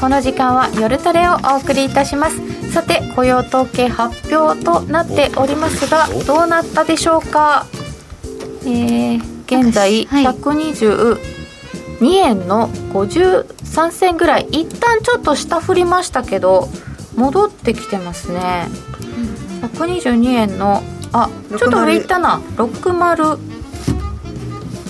[0.00, 2.72] この時間は夜トレをお送りいたします。
[2.72, 7.20] さて雇用統計発表となっておりますがどうなったでしょう？
[7.22, 7.66] か？
[8.64, 11.18] えー、現在122
[12.12, 16.68] 円の53銭ぐらい一旦ちょっと下振りましたけど
[17.16, 18.68] 戻ってきてますね。
[19.62, 22.40] 122円のあちょっと上行ったな。
[22.56, 23.38] 60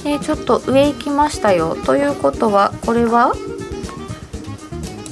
[0.05, 1.77] えー、ちょっと上行きましたよ。
[1.87, 3.33] ということはこれは？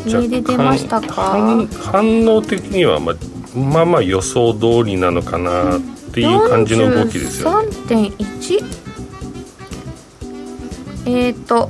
[0.07, 1.67] 上で出ましたか？
[1.93, 3.17] 反応的にはまあ
[3.59, 5.81] まあまあ予想通りなのかなっ
[6.13, 7.69] ていう感じの動きですよね。
[7.89, 8.65] 3.1
[11.07, 11.69] えっ、ー、と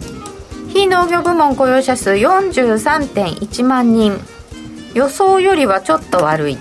[0.68, 4.18] 非農業部門雇用者数43.1万人。
[4.94, 6.58] 予想よりはちょっと悪い。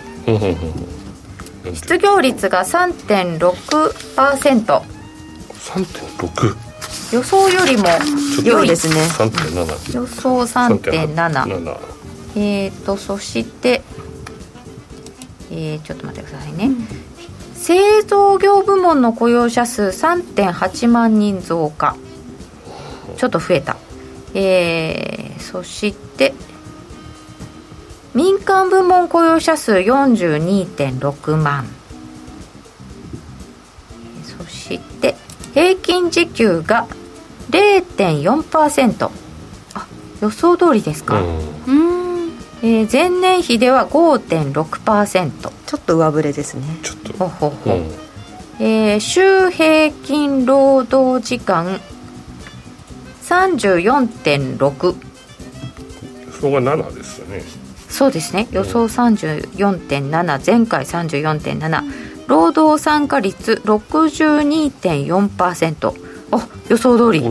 [1.73, 4.81] 失業率が3.6%。
[5.53, 6.64] 3.6?
[7.11, 7.85] 予想よりも
[8.43, 8.95] 良いですね。
[9.17, 11.77] 3.7予想3.7
[12.35, 13.81] えっ、ー、とそして
[15.51, 16.87] えー、ちょっと待ってくださいね、うん、
[17.53, 21.95] 製造業部門の雇用者数3.8万人増加。
[23.17, 23.77] ちょっと増えた。
[24.33, 26.33] えー、そして
[28.13, 31.65] 民間部門雇用者数42.6万。
[34.23, 35.15] そして
[35.55, 36.85] 平均時給が
[37.49, 39.09] 0.4%
[39.73, 39.87] あ
[40.21, 41.19] 予想通りですか？
[41.21, 41.23] う
[41.73, 42.31] ん。
[42.61, 46.63] えー、前年比では5.6%ちょっと上振れですね。
[46.83, 47.13] ちょっと。
[47.13, 47.77] ほほほ、う。
[47.79, 47.91] ん、
[48.59, 51.79] えー、週平均労働時間
[53.23, 54.95] 34.6
[56.31, 57.43] そこが7ですよね。
[57.89, 58.47] そうですね。
[58.51, 61.83] 予想34.7前回34.7
[62.65, 65.93] 労働参加率62.4%
[66.31, 67.21] あ予想通り。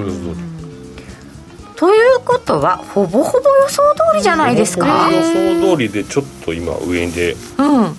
[1.77, 5.11] ということはほぼほぼ予想通りじゃないですか。
[5.11, 5.21] 予
[5.61, 7.97] 想通りでちょっと今上で、うん、今日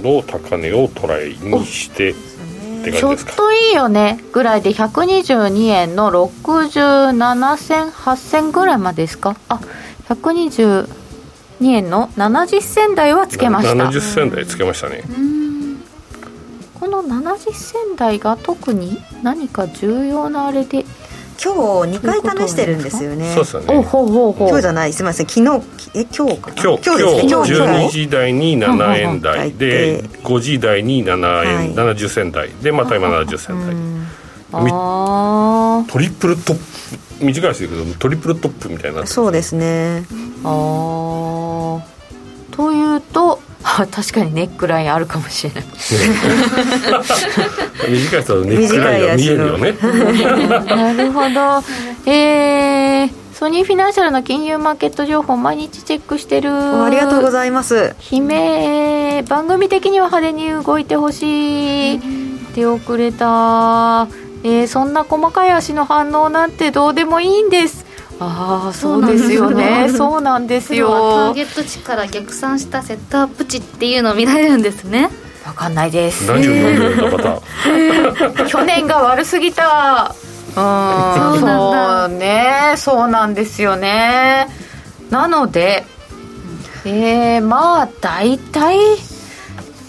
[0.00, 4.20] の高値をトライにしてちょっといいよね。
[4.32, 9.34] ぐらいで122円の67銭8銭ぐらいまでですか？
[9.48, 9.58] あ
[10.08, 10.86] 122
[11.62, 13.72] 円の70銭台はつけました。
[13.74, 15.02] 70銭台つけましたね。
[15.02, 15.08] こ
[17.02, 20.84] の70銭台が特に何か重要なあれで
[21.42, 23.34] 今日2回試してるんですよね。
[23.34, 23.86] そうですよね。
[23.90, 25.26] 今日じゃないすみません。
[25.26, 25.46] 昨日
[25.94, 29.52] え今日か今日今日今日12時台に7円台。
[29.52, 31.12] で5時台に7
[31.46, 32.48] 円、はい、70銭台。
[32.62, 33.76] でまた今70銭台。
[34.52, 40.06] トリプルトップ短いですけどトリプルトップみたいなそうですね。
[40.44, 41.80] ああ
[42.50, 43.40] というと
[43.90, 45.64] 確かにネックラインあるかもしれない。
[47.88, 49.74] 短い人はネックラインが見えるよね。
[50.66, 51.62] なるほど。
[52.10, 56.50] えー、ソニーフィナンシャルの金融マーケット情報毎日チェックしてる。
[56.52, 57.96] ありがとうございます。
[58.10, 62.00] 悲鳴番組的には派手に動いてほしい。
[62.54, 64.06] 手遅れた。
[64.44, 67.85] えー、そんな細かい足の反応なんてどうでもいいんです
[68.18, 69.88] ああそうですよね。
[69.90, 75.10] そうなんですよターゲット値から逆算したセットアップ値っていうのを見られるんですね。
[75.44, 76.26] わかんないです。
[76.26, 80.14] 何を読んでるんだ 去年が悪すぎた。
[80.56, 81.40] うん。
[81.40, 82.74] そうね。
[82.76, 84.48] そうなんですよね。
[85.10, 85.84] なので
[86.84, 88.78] えー、まあ大体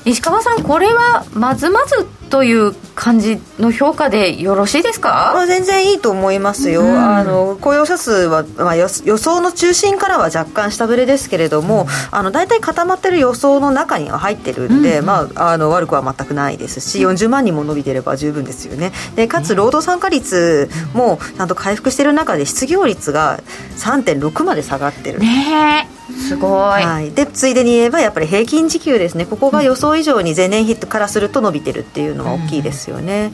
[0.05, 2.73] 石川さんこれはまずまずという
[3.07, 18.91] 感じの評価でよろしいですか、まあ、全然いいと思いますよ、うん、あの雇用者数は、まあ、予想の中心からは若干下振れですけれども、うん、あの大体固まってる予想の中には入ってるんで、うん、まあ、あの悪くは全くないですし40万人も伸びてれば十分ですよね。
[19.15, 23.39] でかつ労働参加率もちゃんと回復してる中で失業率が
[23.77, 25.19] 3.6まで下がってる。
[25.19, 26.51] ねすごい、
[26.83, 29.25] はい、でついでに言えばやっぱり平均時給ですね。
[29.25, 33.31] ここが予想以上に前年比からすると伸びてるっていうのは大きいですよね、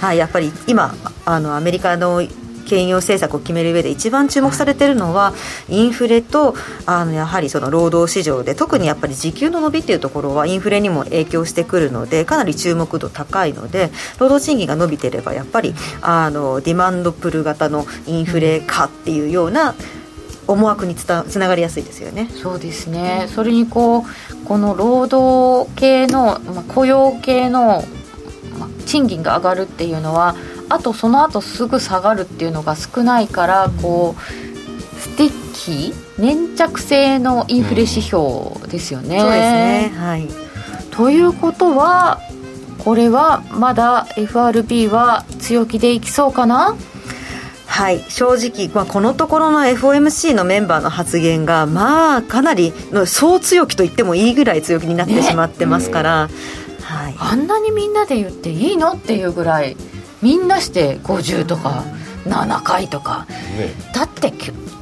[0.00, 0.94] はい、やっぱり今
[1.24, 2.22] あのアメリカの
[2.66, 5.32] 兼用政策を決める上で一番注目されているのは
[5.68, 6.54] インフレと
[6.84, 19.74] あのやはりその労働市場で特にやっぱり時給の伸びっていうところはインフレにも影響してくるのでかなり注目度高いので労働賃金が伸びていればやっぱりあのディマンドプル型のインフレ化っていうような、
[20.48, 22.28] 思惑につたつながりやすいですよね。
[22.30, 23.26] そうですね。
[23.34, 24.04] それにこう
[24.44, 27.84] この労働系の、まあ、雇用系の、
[28.56, 30.34] まあ、賃金が上がるっていうのは
[30.68, 39.16] あとその後すぐ下がるっていうのが少ないからこう sticky 粘着性のインフレ指標ですよね。
[39.16, 39.92] うん、そうですね。
[39.96, 40.28] はい。
[40.90, 42.20] ということは
[42.78, 46.76] これはまだ FRB は強気でいきそうかな？
[47.66, 56.34] はい正直、まあ、このところの FOMC のメンバーの発言がまあかなりの総強気と言ってもいいぐらい強気になってしまってますから、ね、
[56.86, 59.76] はい、あんなにみんなで言っていいのっていうぐらい
[60.22, 61.84] みんなして50とか
[62.26, 63.26] 7回とか、
[63.58, 64.32] ね、だって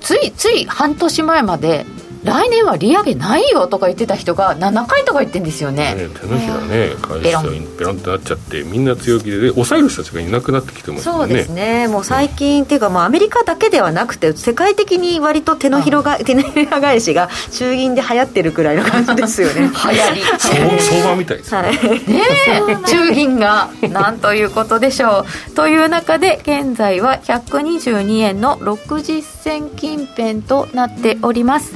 [0.03, 1.87] ついつい半年前まで
[2.25, 5.95] 来年は利上げないよとか言ってた人が7回とか言ってんですよね。
[5.95, 7.95] ね手のひらね返しちゃペロン。
[7.95, 11.19] ってなっちゃってみんな強気で抑える人たちがいなくなってきてますよね。
[11.19, 11.89] そうですね。
[11.89, 19.63] もう最近、うん、っていうかもうアメリカだけではなくて世界的に割と手のひらが、手のひら返しが衆議院で流行ってるくらいの感じですよね。
[19.69, 20.23] 流行り。
[20.81, 25.53] 相場みたいですね,、はい、ね衆議院がなんということでしょう。
[25.55, 31.73] という中で現在は122円の60銭近辺となっております、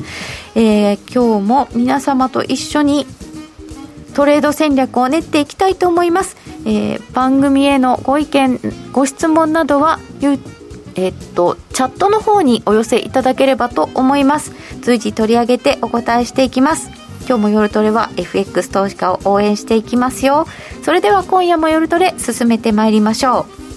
[0.55, 3.06] えー、今日も皆様と一緒に
[4.14, 6.37] トレード戦略を練っていきたいと思います、
[6.67, 8.58] えー、番組へのご意見
[8.93, 10.00] ご質問などは
[10.96, 14.52] え、っとチャットの方にお寄せいただければと思います。
[14.82, 16.90] 随時取り上げてお答えしていきます。
[17.29, 20.46] 今日も夜トレは FX 投資家を応援していきますよ。
[20.82, 23.68] それでは今夜も夜トレ進めてまいりましょう。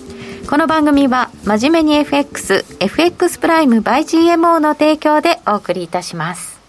[0.51, 6.59] この番組は真面目に FX FX プライム by GMO の提供でお送りいたします。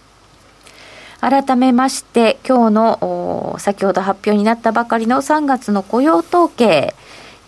[1.19, 6.95] 改めまして今日の先ほど発表になったばかりの3月の雇用統計。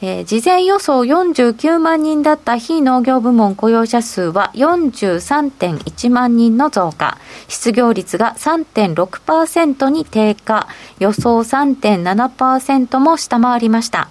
[0.02, 7.16] え、事前予想49万人だった非農業部門雇用者数は43.1万人の増加。
[7.46, 10.66] 失業率が3.6%に低下。
[10.98, 14.08] 予想3.7%も下回りました。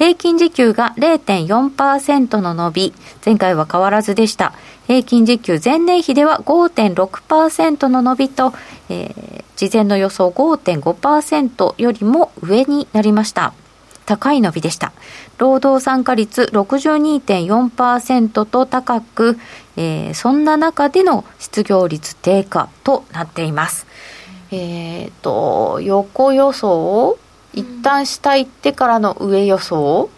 [0.00, 4.54] 平均時給が0.4%の伸び前回は変わらずでした
[4.86, 8.54] 平均時給前年比では5.6%の伸びと、
[8.88, 13.52] えー、事前の予想5.5%よりも上になりました。
[14.06, 14.94] 高い伸びでした。
[15.36, 19.38] 労働参加率62.4%と高く、
[19.76, 23.86] えー、そんな中での失業率低下となっています。
[24.50, 27.18] えっ、と、横予想
[27.52, 30.08] 一旦下行ってからの上予想？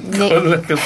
[0.00, 0.30] ね、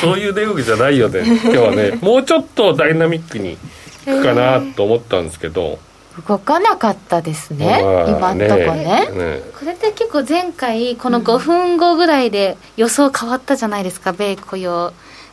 [0.01, 1.21] そういう値動きじゃないよね。
[1.45, 1.99] 今日はね。
[2.01, 3.59] もうちょっとダイナミックにい
[4.07, 5.79] くかなと思ったんですけど、
[6.27, 14.93] 動かなかったですね、まあ、今んとこね、ね、これって結構前回この5分後ぐらいで予想変わったじゃないですか、米雇用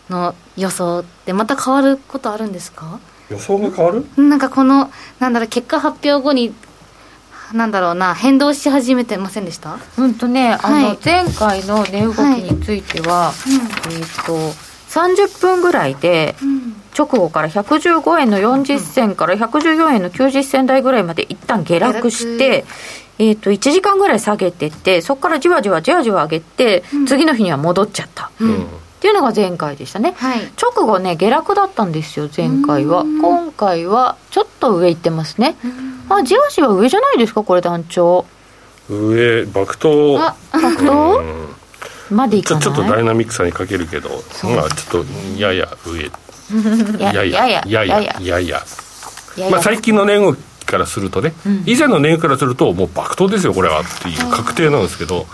[0.10, 1.34] の予想って。
[1.34, 3.00] また変わることあるんですか？
[3.30, 4.06] 予想が変わる？
[4.18, 6.54] なんかこのなんだろう結果発表後に
[7.54, 9.78] なんだろうな変動し始めてませんでした？
[9.98, 16.36] うんとね、はい、あの前回の値動きについては、はいうん、えっ、ー、と30分ぐらいで、
[16.98, 22.66] 直後から115円の40銭から114円の90銭台ぐらいまで一旦下落して、
[23.20, 28.68] えー、と1時間ぐらい下げてってそこからじわじわじわじわ上げて、うん、次の日には戻っちゃった、うん、っ
[29.00, 33.04] ていうのが前回でしたね、はい、直後ね下落だったんですよ前回は。
[33.04, 35.56] 今回はちょっと上行ってますね
[36.10, 38.26] あじわじわ上じゃないですかこれ団長。
[38.90, 40.20] 上爆投。
[40.20, 41.22] あ爆投、
[42.10, 42.64] までいかない？
[42.64, 44.10] ちょっとダイナミックさに欠けるけど
[44.44, 46.12] まあちょっとやや上。
[47.00, 47.64] ややや。
[47.68, 48.20] やや。
[48.22, 48.64] やや。
[49.38, 55.28] やまあ最近の値動きからするとね、うん、以前の値動きからするともう爆投ですよこれはっていう確定なんですけど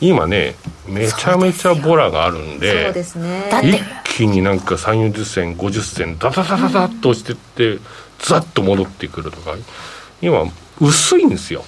[0.00, 0.56] 今ね
[0.86, 3.50] めちゃめちゃボラがあるんでですね。
[3.62, 7.78] 一気になんか3 4 0銭50銭ダダダダダッと押してって
[8.18, 9.54] ザッと戻ってくるとか
[10.22, 10.44] 今
[10.80, 11.64] 薄いんですよ。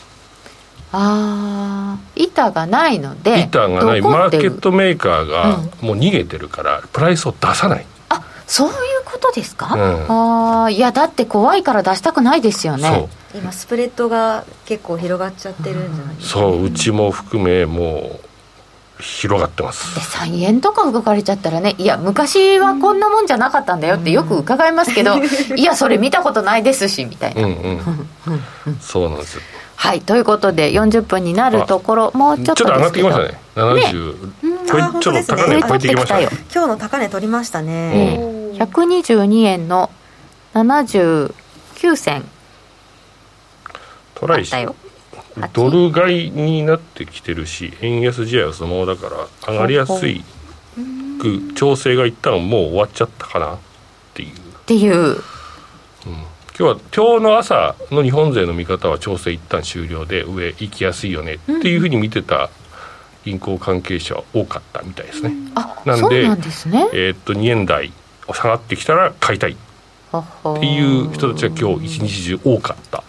[0.92, 4.00] ああ板がないので板がない。
[4.00, 7.87] マーケットメーカーがもう逃げてるから、プライスを出さない。
[8.08, 9.80] あそういうことですか、うん、
[10.11, 13.08] ああいやだって怖いから出したくないですよね。
[13.34, 18.24] 今スプレッドが結構広がっちゃってるんじゃないですか、そううちも含めもう
[19.04, 19.99] 広がってます。
[20.00, 27.54] 3円とか動かれちゃったらねいや昔はこんなもんじゃなかったんだよってよく伺いますけど、うん、いやそれ見たことないですしみたいな、うん
[28.66, 29.38] うん、そうなんです
[29.76, 33.38] はいということで40分になるところもうちょっとちょっと上がってきましたね。
[33.54, 36.28] 70、ね、ちょっと高値超えてきましたね。
[36.52, 39.90] 今日の高値取りましたね、うん、122円の
[40.54, 42.25] 79銭。
[44.14, 44.50] トライし
[45.53, 49.14] ドル買いになってきてるし円安試合は相撲だか
[49.47, 50.25] ら上がりやすい
[51.21, 53.59] く調整が一旦もう終わっちゃったかなっ
[54.14, 54.31] ていう。
[54.31, 54.33] っ
[54.67, 55.17] ていう、うん。
[55.17, 55.25] 今
[56.57, 62.50] 日は今日の朝の日本勢の見方は調整一旦終了で上行きやすいよねっていうふうに見てた
[63.25, 65.31] 銀行関係者は多かったみたいですね。
[65.31, 65.55] うん、
[66.00, 67.93] なんでなんですね、えー、っと2円台
[68.33, 69.57] 下がってきたら買いたい。
[70.17, 72.99] っていう人たちが今日一日中多かった。
[72.99, 73.03] っ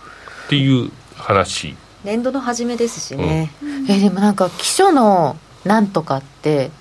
[0.50, 1.76] ていう話。
[2.06, 3.52] 年度の初めですしね。
[3.62, 5.36] うん、えでもなんか基礎の
[5.66, 6.72] なんとかって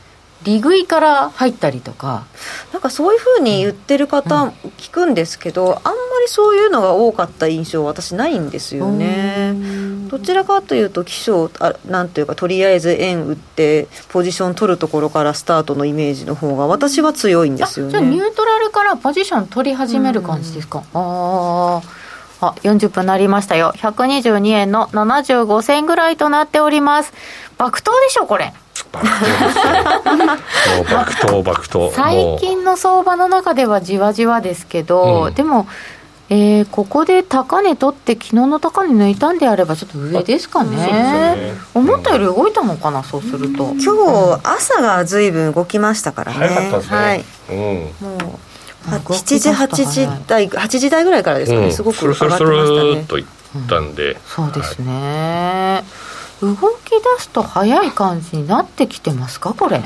[0.45, 2.27] 利食いから入ったりとか。
[2.73, 9.55] なんかそういうふうに言ってる方聞くんですけど、うん、あんまりそういうのが多かった印象私ないんですよね。
[10.09, 17.93] どちらかというと基礎あなんというかとりあえず円売ってポジション取るところからスタートのイメージの方が私は強いんですよね。
[17.93, 21.83] じゃあニュートラルからポジション取り始める感じですか、ああ
[22.41, 23.73] あ40分なりましたよ。
[23.77, 27.13] 122円の75銭ぐらいとなっております。
[27.59, 28.53] 爆投でしょこれ。
[30.91, 35.67] 爆投爆投 最近の相場の中ではじわじわですけど、うん、でも
[36.31, 43.75] えー、ここで高値取って昨日の高値抜いたんであればちょっと上ですかね、ね、思ったより動いたのかな、そうすると。
[43.75, 47.57] 今日朝がずいぶん動きましたからね、ね、はい、うん、
[48.01, 48.54] もう
[48.87, 53.05] 7時8時台8時台ぐらいからですかね、うん、すごく上がってましたね。
[53.09, 53.25] といっ
[53.69, 55.83] たんで、うん、そうですね、は
[56.43, 59.55] い、動き出すと早い感じになってきてますか？
[59.55, 59.83] これ。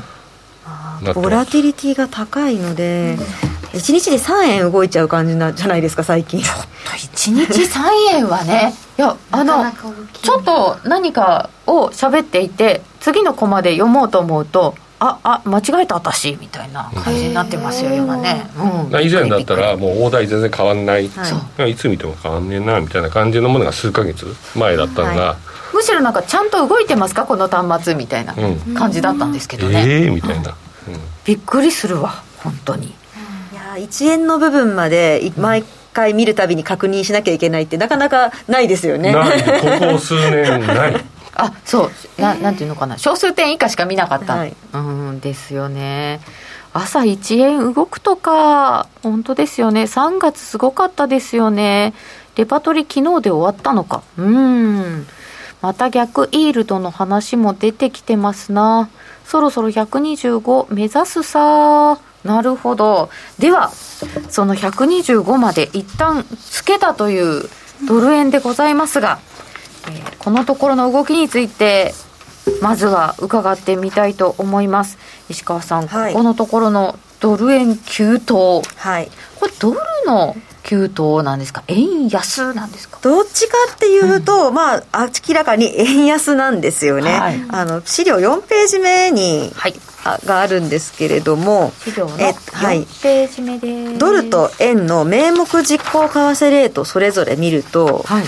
[1.15, 3.17] ボラティリティが高いので、
[3.73, 6.41] うん、1日で3円動いちゃう感じなじゃないですか最近。
[6.41, 9.63] ちょっと1日3円はねいやあの
[10.21, 24.25] ちょっと何かを喋っていて次のコマで読もうと思うとああ間違えた私みたいな感じになってますよ、今ね、うん、以前だったらもう大台全然変わんない、はい、いつ見ても変わんねえなみたいな感じのものが数か月
[24.55, 25.37] 前だったのが、は
[25.73, 28.35] い、むしろなんかちゃんと動いてますかこの端末みたいな
[28.77, 30.55] 感じだったんですけどね、ええー、みたいな、うん、
[31.25, 32.87] びっくりするわ本当に。
[32.87, 32.91] い
[33.55, 35.63] や1円の部分まで毎
[35.93, 39.13] 回見るたびに確認しなきゃいけないってなかなかないですよね。
[39.13, 39.43] ない。
[39.61, 41.05] ここ数年ない
[41.39, 42.21] あそう。
[42.21, 42.97] ななんていうのかな。
[42.97, 46.19] 小数点以下しか見なかった、はい、うんですよね。
[46.73, 49.83] 朝1円動くとか本当ですよね。
[49.83, 51.93] 3月すごかったですよね。
[52.35, 54.03] レパトリ昨日で終わったのか。
[54.17, 55.07] うん。
[55.61, 58.89] また逆イールドの話も出てきてますな。
[59.25, 61.99] そろそろ125目指すさ。
[62.23, 63.09] なるほど。
[63.39, 67.49] ではその125まで一旦つけたという
[67.87, 69.19] ドル円でございますが
[69.87, 71.93] えー、このところの動きについて
[72.61, 74.97] まずは伺ってみたいと思います。
[75.29, 79.09] 石川さん、はい、ここのところのドル円急騰、はい、
[79.39, 81.63] これドルの急騰なんですか？
[81.67, 82.99] 円安なんですか？
[83.01, 92.33] どっちかっていうと、うん、まあ明らかに 円安なんですよね、はい、あの資料4ページ目に、はい、あがあるんですけれども資料の4
[93.01, 98.23] ページ目で、はい、ドルと円の名目実行為替レートそれぞれ見ると、はい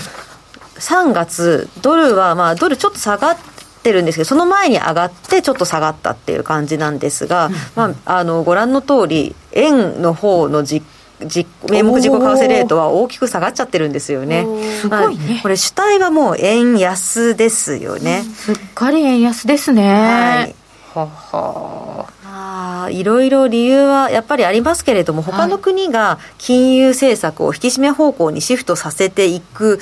[0.82, 3.38] 3月、ドルは、まあ、ドルちょっと下がっ
[3.84, 10.86] てるんですけど、その前に上がって、ちょっと下がったっていう感じなんですが、まあ、あのご覧の通り、円の方の実
[11.24, 14.46] 実名目自己為替レートは大きく下がっちゃってるんですよね。
[14.82, 18.24] すごいね、これ主体はもう円安ですよね。
[18.24, 19.84] すっかり円安ですね。
[19.84, 20.56] はい。
[20.94, 29.80] ははあいろいろ理由はやっぱりありますけれども、他の国が金融政策を引き締め方向にシフトさせていく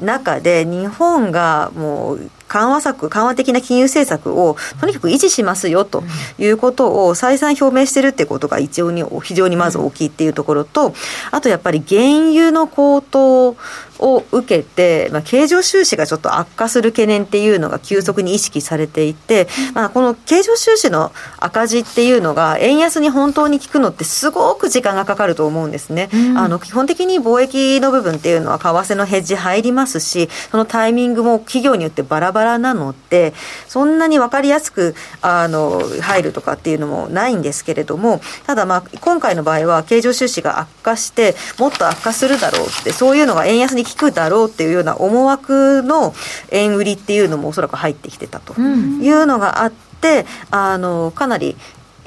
[0.00, 6.02] 中で日本がもう緩和策、緩和的な金融政策をとにかく維持しますよと
[6.38, 10.94] いうことを再三表明しているということが一応に非常にまず大きいっていうところと、
[11.30, 13.56] あとやっぱり原油の高騰
[13.98, 26.08] を受けて、まあ、経常収支がちょっと悪化する懸念っていうのが急速に意識されていて、まあ、この経常収支の赤字っていうのが円安に本当に効くのってすごく時間がかかると思うんですね。
[26.12, 33.34] うん、あの基本的に貿易の部分っていうのは為替のヘッジ入りますし、そのタイミングも企業によってバラバラなので、
[33.68, 46.14] そんなに分かりやすくあの入るとかっていうのもないんですけれども、ただまあ今回の場合は経常収支が悪化して、もっと悪化するだろうって、そういうのが円安に効くだろうっていうような思惑の
[46.50, 51.56] 円売りっていうのもおそらく入ってきてたというのがあって、あのかなり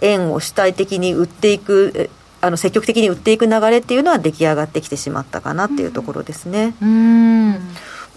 [0.02, 2.10] 円を主体的に売っていく
[2.42, 6.74] あの積極的に売っていく流れっていうのは出来上がってきてしまったかなっていうところですね。
[6.82, 7.60] うん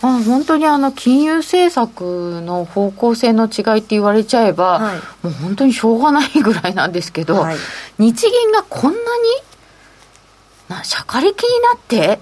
[0.02, 7.56] まあ、本当にあの金融政策の方向性の違いって言われちゃえば、はい、もう本当にしょうがないぐらいなんですけど、はい、
[7.99, 9.04] 日銀がこんなに
[10.68, 12.18] なしゃかりきになって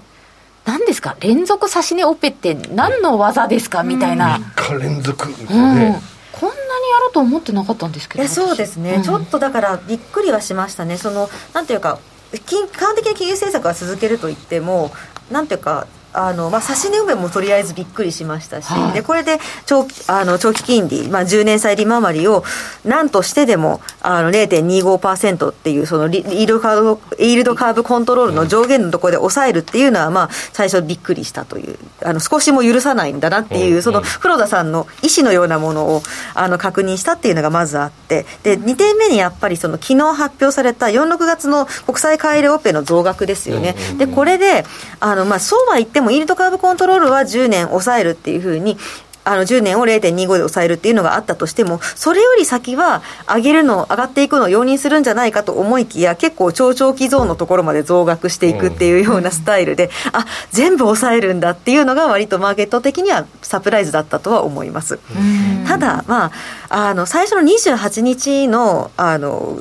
[0.63, 1.17] 何ですか？
[1.19, 5.93] 連続指し値オペって何の技ですかみたいな、3日連続みたいなね、うん。
[6.39, 10.97] こんなにやると思ってなかったんですけどそうですね、うん、ちょっとだからびっくりはしましたね。
[10.97, 11.99] そのなんていうか
[12.45, 14.91] 金基本的な金融政策は続けるといっても
[15.31, 22.43] なんていうかあのまあ、指値埋めもとりあえずびっくりしましたし、はい、でこれで長あの長期金利、まあ、10年債利回りを
[22.83, 36.01] 何としてでもあの0.25%っていうそのイールドカーブイールドカーブコントロールの上限のところで抑えるっていうのは、まあ、最初びっくりしたというあの少しも許さないんだなっていう、その黒田さんの意思のようなものを
[36.33, 43.75] あの確認したっていうのがまずあってで2点目にやっぱりその昨日発表された4、6月の国債買い入れオペの増額ですよね。
[43.97, 44.65] でこれで
[44.99, 48.77] あの、まあ、そうは言ってもイールドカーブコントロールは10年抑えるっていうふうに
[49.23, 64.99] あの10年を0.25で抑えるっていうのがあったとしても、それより先は上げるの、上がっていくのを容認するんじゃないかと思いきや、結構超長期ゾーンのところまで増額していくっていうようなスタイルで、うん、あ全部抑えるんだっていうのが、割とマーケット的にはサプライズだったとは思います。
[65.67, 66.31] ただ、ま
[66.69, 69.59] あ、あの最初の28日のあの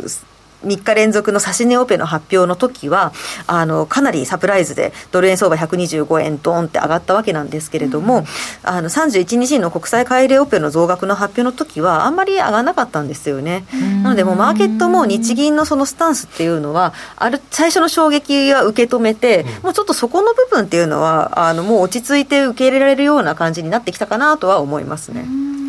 [0.65, 3.13] 3日連続の指値オペの発表の時は
[3.47, 8.25] あのかなりサプライズでドル円相場125円ドーンって上がったわけなんですけれども、うん、
[8.63, 25.25] あの31日の国際買い入れオペの増額の発表の時はあんまり上がらなかったんですよね、うん、なのでもうマーケットも日銀のそのスタンスっていうのはある最初の衝撃は受け止めて、うん、もうちょっとそこの部分っていうのはあのもう落ち着いて受け入れられるような感じになってきたかなとは思いますね。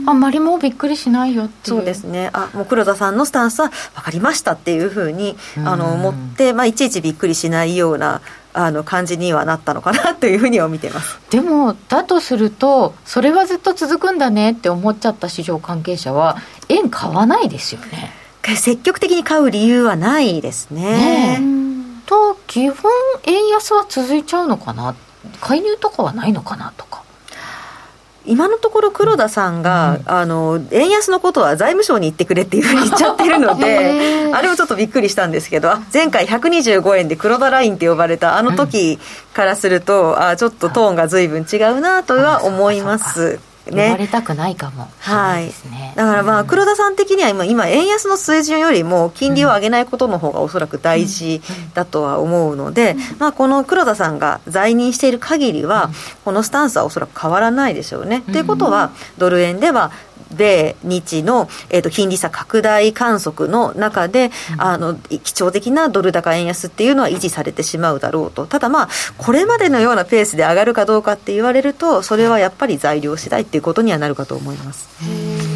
[0.06, 2.30] あんまりもうびっくりしないよってそうですね。
[2.34, 8.22] あもう黒田さんのスタンスは分かりましたっていうふうにあの思って、まあ、いちいちびっくりしないような
[8.54, 11.20] あの感じにはなったのかなというふうには見てます。
[11.30, 18.12] でもだとするとそれはずっと続くんだねって思っちゃった市場関係者は円買わないですよね。
[18.56, 21.40] 積極的に買う理由はないですね。
[21.40, 21.42] ね
[22.06, 22.92] と基本
[23.24, 24.96] 円安は続いちゃうのかな？
[25.40, 27.04] 介入とかはないのかなとか
[28.26, 39.00] 今のところ黒田さんが、うん、あの円安のことは財務省に言ってくれっていうふうに言っちゃってるので あれもちょっとびっくりしたんですけど前回125円で黒田ラインって呼ばれたあの時
[39.34, 43.51] からすると、うん、あちょっとトーンが随分違うなとは思います。
[43.68, 45.52] ね、呼ばれたくないかも、はい、
[45.96, 51.42] だからまあ黒田さん的には今今円安の水準よりも金利を上げないことの方がおそらく大事
[51.74, 55.92] だとは思うので、まあ、この黒田さんが在任している限りは
[56.26, 58.22] このスタンスはおそらく変わらないでしょうね。
[58.22, 59.92] ということはドル円では
[60.36, 68.48] 米日の、えーと、金利差拡大観測の中で、うん、あの基調的なドル高円安っていうのは維持されてしまうだろうと。
[68.48, 75.51] ただまあこれまでのようなペースで上がるかどうかって言われるとそれはやっぱり材料次第っていうことにはなるかと思います。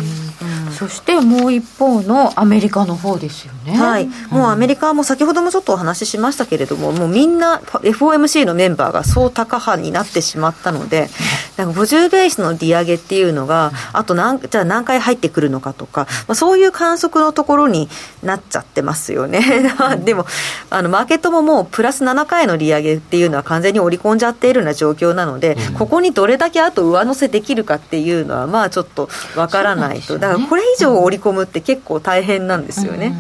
[0.75, 3.77] そしてもう一方のアメリカの方ですよね。
[3.77, 4.07] はい。
[4.29, 11.09] もうアメリカはもう先ほどもちょっとお話ししましたけれども、もうみんな FOMC のメンバーが総高派になってしまったので、
[11.57, 17.89] なんか50ベースの利上げっていうのが、あと何、じゃあ何回入ってくるのかとか、まあ、そういう観測のところに
[18.23, 19.71] なっちゃってますよね。
[20.03, 20.25] でも、
[20.69, 30.15] あの、マーケットももうプラス7回の利上げっていうのは完全に織り込んじゃっているような状況なので、うん、ここにどれだけあと上乗せできるかっていうのは、まあちょっとわからないと。
[30.15, 33.15] ね、だからこれ以上織り込むって結構大変なんですよね。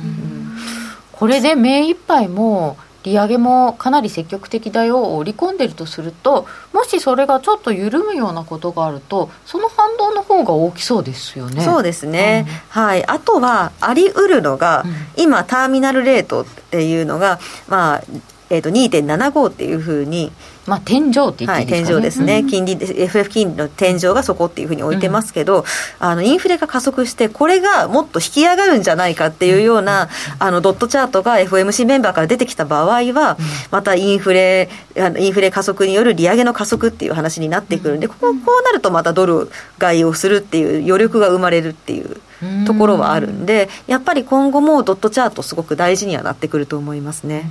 [1.11, 11.61] これで目いっぱいも利上げもかなり積極的だよを織り込んでるとするともしそれがちょっと緩むようなことがあるとその反動の方が大きそうですよね。
[11.61, 18.03] そうですね、うん、はい、あとはあり得るのが、うん、今ターミナルレートっていうのが、まあ
[18.49, 20.31] えー、と2.75っていうふうに
[20.65, 22.73] まあ、天井って言っていいですか、ね、はい、天井ですね、うん、金利
[23.03, 25.65] FF 金利の天井がそこっていうふうに置いてますけど、うん、
[25.99, 33.37] あのインフレが加速してこれがもっと引き上がるんじゃないかっていうような、うん、あのドットチャートが FOMC メンバーから出てきた場合は、
[33.71, 42.17] またインフレあのインフレ加速による利上げの加速っていう話になってくるんでこここうなるとまたドル買いをするっていう余力が生まれるっていう
[42.65, 47.49] ところはあるんでやっぱり今後もドットチャートすごく大事にはなってくると思いますね。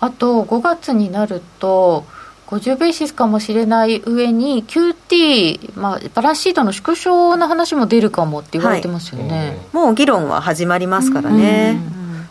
[0.00, 2.04] あと5月になると
[2.54, 11.80] 50ベーシスかもしれない上に QT、まあ、バランスシートの縮小の話も出るかもって言われてますよね、はい、もう議論は始まりますからね、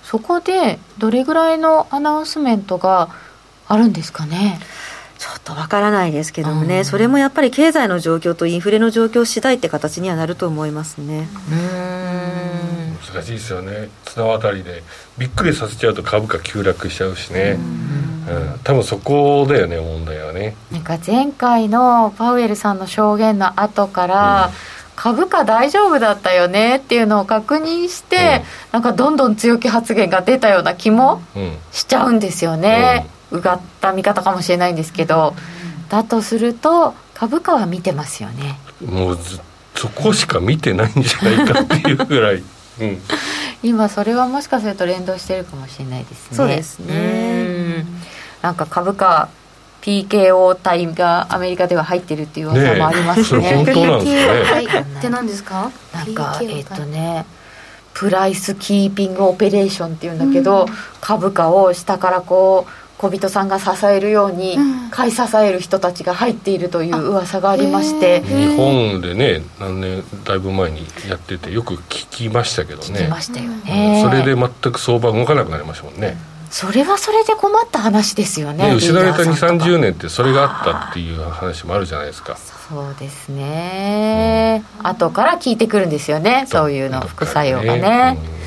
[0.04, 3.10] そこでどれぐらいのアナウンスメントが
[3.68, 4.60] あるんですかね？
[5.18, 11.28] ちょっとわからないですけどもね、うん、それもやっぱり経済の状況とインフレの状況次第って形にはなると思いますね。
[13.14, 13.90] 難しいですよね。
[14.06, 14.84] 綱渡りで
[15.18, 17.58] びっくりさせちゃうと株価急落しちゃうしね。
[18.28, 20.56] うん、多分そこだよね問題はね。
[20.72, 24.54] なんか前回のパウエルさんの証言の後から、うん、
[24.96, 28.24] 株価大丈夫だったよねっていうのを確認して、うん、
[28.74, 31.22] なんかどんどん強気発言が出たような気も
[31.72, 35.34] しちゃうんですよね、うがった見方かもしれないんですけど、
[35.90, 38.60] だとすると株価は見てますよね。
[38.86, 39.18] もう
[39.76, 42.44] そこしか見てないんじゃないかっていうぐらい、
[42.80, 43.02] うん、
[43.62, 47.86] 今それはもしかすると連動してるかもしれないですねそうですね
[48.42, 49.30] なんか株価
[49.82, 53.52] PKO 体がアメリカでは入ってるっていう噂もありますね。
[53.52, 54.82] ね本当なんですね。
[55.00, 55.72] って何ですか？
[55.94, 57.26] なんかえっ、とね。
[57.94, 60.68] プライスキーピングオペレーションっていうんだけど、うん、
[61.00, 62.72] 株価を下からこう
[63.04, 64.58] 小人さんが支えるように、
[64.90, 68.22] 買い支える人たちが入っているという噂がありまして。
[68.22, 73.00] 日本でね何年だいぶ前にやっててよく聞きましたけどね。
[73.02, 76.16] 聞きましたよね、それで全く相場動かなくなりましたもんね、
[76.50, 78.74] それはそれで困った話ですよね。
[78.74, 82.38] 失われた2 3 0年ってそれがあったっていう話もあるじゃないですか。
[82.70, 86.46] そうですね、うん、後から聞いてくるんですよね。
[86.48, 88.18] そういうの副作用がね、ね。
[88.38, 88.44] うん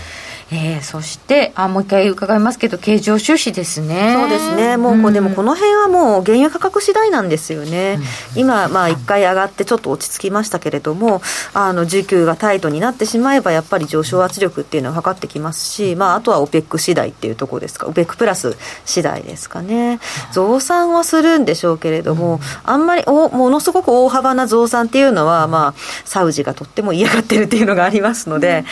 [0.52, 4.14] えー、そしてあもう一回伺いますけど経常収支ですね。
[4.16, 4.76] そうですね。
[4.76, 7.98] もうこ、うん、でもこの辺はもう原油価格次第なんですよね、
[8.34, 11.20] うん、今まあ一回上がってちょっと落ち着きましたけれども
[11.52, 17.86] あの需給がタイトになってしまえばやっぱり上昇圧力っていうのは測ってきますし、まあ、あとは OPEC 次第っていうところですか。
[17.88, 19.98] OPEC プラス次第ですかね。
[20.32, 28.64] 増産はするんでしょうけれども、うん、あんまりおものすごく大幅な増産っていうのは、まあ、サウジがとっても嫌がってるっていうのがありますので、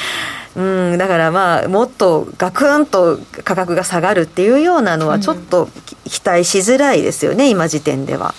[0.57, 5.69] うん、だからまあ、もっとガクンと価格が下がるっていうようなのは、ちょっと
[6.05, 8.35] 期待しづらいですよね、今時点では。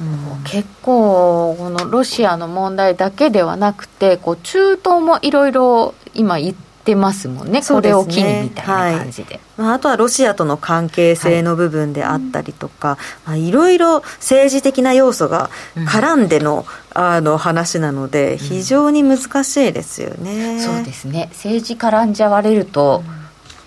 [0.00, 9.40] うん、結構、このロシアの問題だけではなくて、こう中東もいろいろ今言っててますもんね、これを機にみたいな感じで、はい。
[9.58, 23.02] まあ、あとはロシアとの関係性の部分であったりとか、はい、ろいろ政治的な要素が絡んでの,、あの話なので、非常に難しいですよね、うん、そうですね、政治絡んじゃわれると、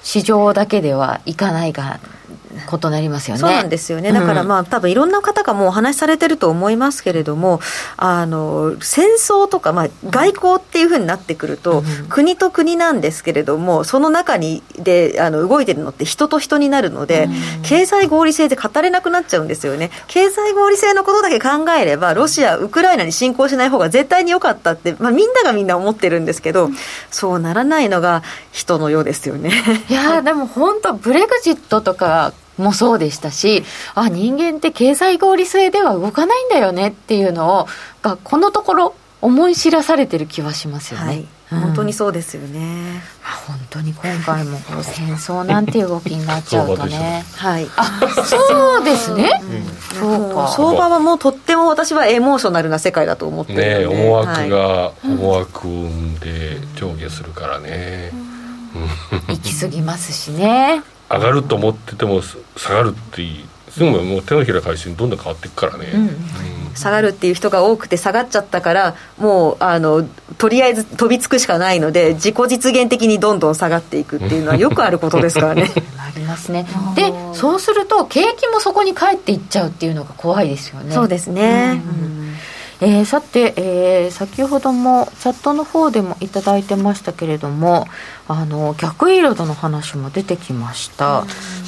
[0.03, 1.99] 市場だけではいかないが
[2.33, 3.41] 異なりますよね。
[3.41, 4.11] そうなんですよね。
[4.11, 7.59] だからまあ、うん、多分いろんな方がもうお話しされてると思いますけれども、
[7.97, 19.91] あの戦争とかまあ外交っていうふうになってくると、うん、国と国なんですけれども、その中にであの動いてるのって人と人になるので、うん、経済合理性で語れなくなっちゃうんですよね。
[20.07, 26.69] 経済合理性のことだけ考えれば、ロシアウクライナに侵攻しない方が絶対に良かったって、まあみんながみんな思ってるんですけど、
[27.11, 29.51] そうならないのが人のようですよね。
[29.89, 32.22] いやでも本当ブレグジットとか
[32.57, 33.63] もそうでしたし
[33.95, 37.67] あ人間って経済合理性では動かないんだよねっていうのを
[38.01, 41.05] がこのところ思い知らされてる気はしますよね。
[41.05, 43.01] はいうん、本当にそうですよね。
[43.47, 47.23] 本当に今回もこう戦争なんていう動きになっちゃうとね。
[47.37, 47.67] はい。
[47.77, 49.41] あ、そうですね。
[49.41, 50.47] うん、そうか。
[50.49, 53.95] 相場はもうとっても私はエモーショナルな世界だと思ってるので。
[53.95, 58.11] ね、思惑が思惑を生んで上下するからね。
[59.29, 60.81] 行き過ぎますしね。
[61.13, 66.01] 上がると思ってても下がるっていうすぐもう手のひら返しにどんどん変わっていくからね、うん。
[66.01, 75.71] うん、下がるっていう人が多くて下がっちゃったからもうあのとりあえず飛びつくしかないので自己実現的にどんどん下がっていくっていうのはよくあることですからね。
[75.97, 76.67] ありますね。
[76.95, 80.93] でそうすると景気もそこに帰っていっちゃうっていうのが怖いですよね。
[80.93, 82.35] そうですね、うん。
[82.81, 87.87] えー、さて、えー、先ほどもチャットの方でも頂いてましたけれども
[88.27, 91.25] あの逆イールドの話も出てきました、まあ、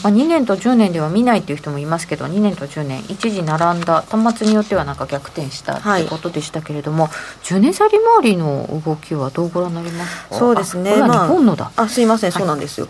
[0.08, 7.12] 2年と10年では見ないという人もいますけど2年と10年一時並んだ端末によってはなんか逆転したってことでしたけれども、はい、
[7.44, 10.36] 10年先回りの動きはどうご覧になりますか？
[10.36, 10.96] そうですね。
[10.96, 12.88] 日本のだ、まあ、あすいません、そうなんですよ。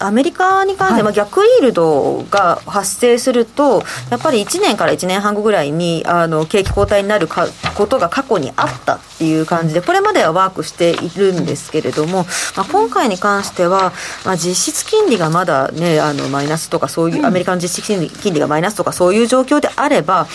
[0.00, 12.24] アメリカに関して、はい、逆イールドが発生するとやっぱり1年から1年半後ぐらいにあの景気後退になるかことが過去にあったっていう感じでこれまではワークしているんですけれども、
[12.56, 13.92] まあ、今回に関しては、
[14.24, 20.26] まあ、実質金利がまだ、ね、あのマイナスとかそういうアメリカの実質金利金利がマイナスとかそういう状況であれば、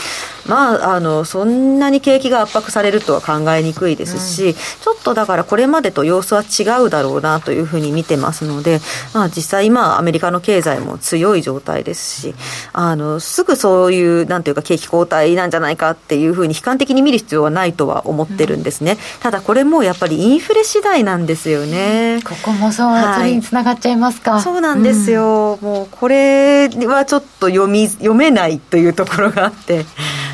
[0.48, 8.80] まあ、あのそんなに景気が圧迫されるとは考えにくいですし、うん、ちょっとだからこれまでと様子は違うだろうなというふうに見てますので、
[9.14, 12.36] まあ、実際今アメリカの経済も強い状態ですし
[12.74, 22.20] あのすぐそういうなんていうか景気後退なんじゃないかっていうふうに悲観的に見る必要はないとは思ってるんですね、うん、ただこれもやっぱりインフレ次第なんですよね。
[22.24, 24.42] ここもそう、はい、それにつながっちゃいますか。
[24.42, 29.86] そうなんですよ、うん、もうこれはちょっと読み読めないというところがあって。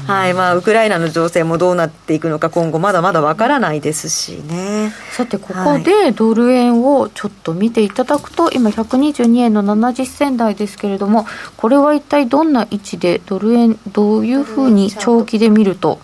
[0.08, 0.34] はい。
[0.34, 4.92] まあ、ウクライナの情勢もどうなっていくのか、今後、まだまだわからないですしね。
[5.12, 11.26] さて、ここでドル円をちょっと見ていただくと、はい、今、122円の70銭台ですけれども、
[11.58, 16.00] これは一体どんな位置で、ドル円、どういうふうに長期で見ると、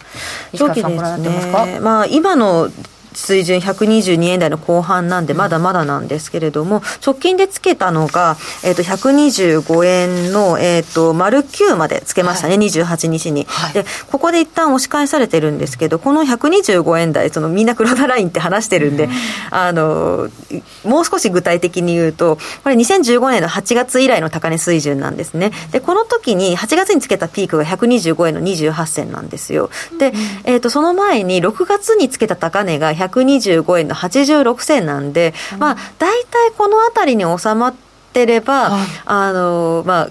[0.56, 2.70] 長期ですね、まあ、今の
[3.18, 19.12] 水準122円台の後半なんで、まだまだなんですけれども、直近でつけたのが、えっ、ー、と、125円の、えっ、ー、と、丸9までつけましたね、はい、28日に、はい、で、ここで一旦押し返されてるんですけど、この125円台、そのみんな黒田ラインって話してるんで、うん、
[19.50, 20.30] あの、
[20.84, 25.52] もう少し具体的に言うと、これ2015年の8月以来の高値水準なんですね。
[25.72, 29.72] で、この時に8月につけたピークが125円の28銭なんですよ。
[29.98, 37.76] で、えっ、ー、と、その前に6月につけた高値が125円の86銭なんで、まあ、大体この辺りに収まっ
[38.14, 40.10] てれば、あの、まあ、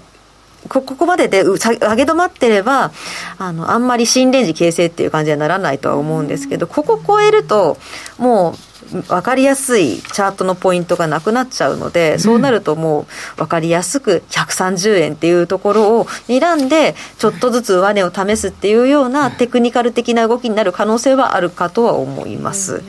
[0.67, 2.91] ここまでで上げ止まってれば
[3.37, 7.77] あのあんまり新レンジ形成っていう感じにはならないとは思うんですけどここ超えると
[8.17, 8.55] もう
[8.87, 13.05] 分かりやすいチャートのポイントがなくなっちゃうので、そうなるともう
[13.37, 22.83] 分かりやすく130円っていうところを睨んで、ちょっとずつ上値を試すっていうようなテクニカル的な動きになる可能性はあるかとは思います。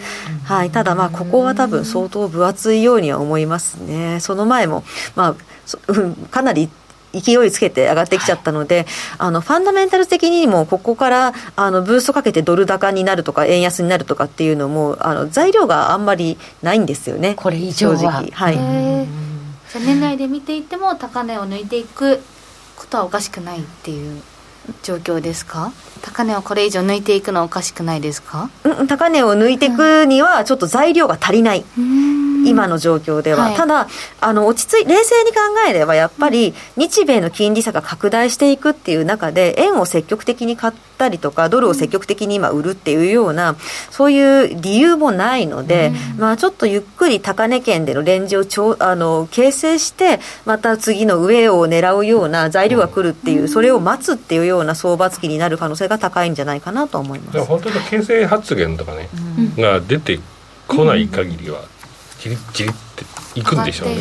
[0.44, 4.20] はい、ただまあここは多分相当分厚いようには思いますね。
[4.20, 4.84] その前も、
[5.14, 6.70] まあ、かなり
[7.20, 8.86] 勢いつけて上がってきちゃったので、はい、
[9.18, 17.34] あのファンダメンタル的にもここからあのブーストかけてドル高になるとか円安になるとかっていうのもあの材料があんまりないんですよね。
[17.34, 18.24] これ以上は。
[18.32, 18.54] はい。
[19.72, 22.20] じゃ年内で見ていても高値を抜いていく
[22.76, 24.22] ことはおかしくないっていう
[24.82, 25.72] 状況ですか？
[26.02, 33.88] 高値をこれ以上抜いていくのはおかしくないですか、うん、高値を抜いていくにはちょっと材料が足りない、うん今の状況では、はい、ただ
[34.20, 43.56] あの落ち着い冷静に考えればやっぱり日米の金利差が拡大していくっていう中で円を積極的に買ったりとかドルを積極的に今売るっていうような
[43.90, 57.44] そういう理由もないので、うん、まあ、ちょっとゆっくり高値圏でのレンジをちょあの形成してまた次の上を狙うような材料が来るっていう、それを待つっていうような相場付きになる可能性が高いんじゃないかなと思います。
[57.44, 59.08] 本当に形成発言とかね、
[59.56, 60.20] うん、が出て
[60.66, 61.62] こない限りは、
[62.20, 63.96] じりじりっていくんでしょうね。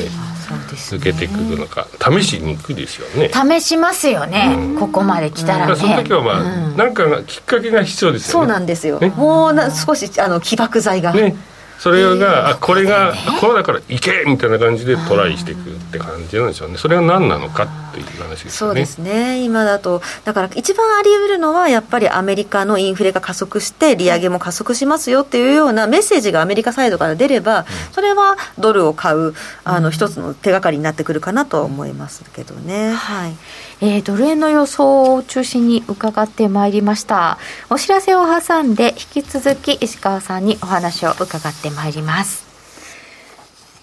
[0.48, 1.88] 抜けていくのか。
[2.00, 3.30] 試しに行くですよね。
[3.34, 8.32] 試しますよね、うん、ここまで来たらね、その時はまあ、うん、なんかきっかけが必要ですよね。
[8.32, 11.14] そうなんですよ、ね、もうな少しあの起爆剤が。
[11.14, 11.36] ね。
[11.80, 16.78] それが、あこれが、これだから行けみたいな感じでトライしていくって感じなんでしょうね。
[16.78, 17.68] それが何なのか
[18.02, 18.50] っていう話ですね。
[18.52, 19.44] そうですね。
[19.44, 29.34] 今だとだから一番あり得るのはやっぱりアメリカのインフレが加速して利上げも加速しますよっていうようなメッセージがアメリカサイドから出れば、それはドルを買う
[29.64, 33.36] あの一つの手がかりになってくるかなと思いますけどね、はい。
[33.82, 37.38] えー、ドル円の予想を中心に伺ってまいりました。
[37.70, 42.48] お知らせを挟んで引き続き石川さんにお話を伺ってまいります。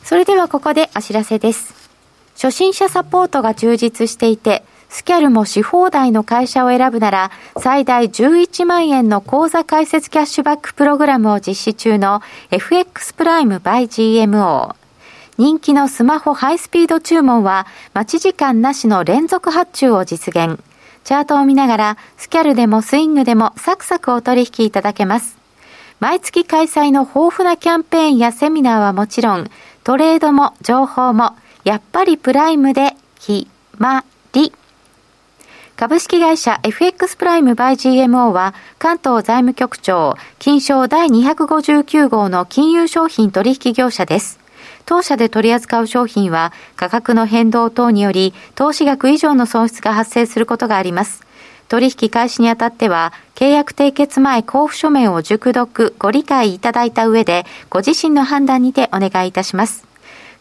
[0.03, 1.84] それではここでお知らせです
[2.35, 14.77] 初心者サポートが充実していてスキャルもし放題の会社を選ぶなら、最大11万円の口座開設キャッシュバックプログラムを実施中の FX プライム by GMO。
[15.37, 20.63] 人気のスマホハイスピード注文は待ち時間なしの連続発注を実現。
[21.03, 25.37] チャートを見ながらスキャルでもスイングでもサクサクお取引いただけます。
[25.99, 29.51] 毎月開催の豊富なキャンペーンやセミナーはもちろん、
[29.83, 33.47] トレードも情報もやっぱりプライムで決
[33.79, 34.53] まり。
[35.77, 44.39] 株式会社 FX プライムバイ GMO は関東財務局長金賞第259号の金融商品取引業者です。
[44.87, 51.25] 当社で取り扱う商品は価格の変動等により投資額以上の損失が発生することがあります。
[51.69, 59.94] 取引開始にあたっては、契約締結前交付書面を熟読、ご理解いただいた上で、ご自身の判断にてお願いいたします。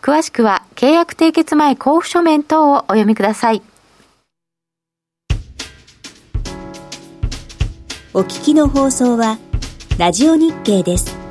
[0.03, 3.61] 詳しくは、契約締結前交付書面等をお読みください。
[8.13, 9.39] お聞きの放送は、
[9.97, 11.22] ラジオ日経です。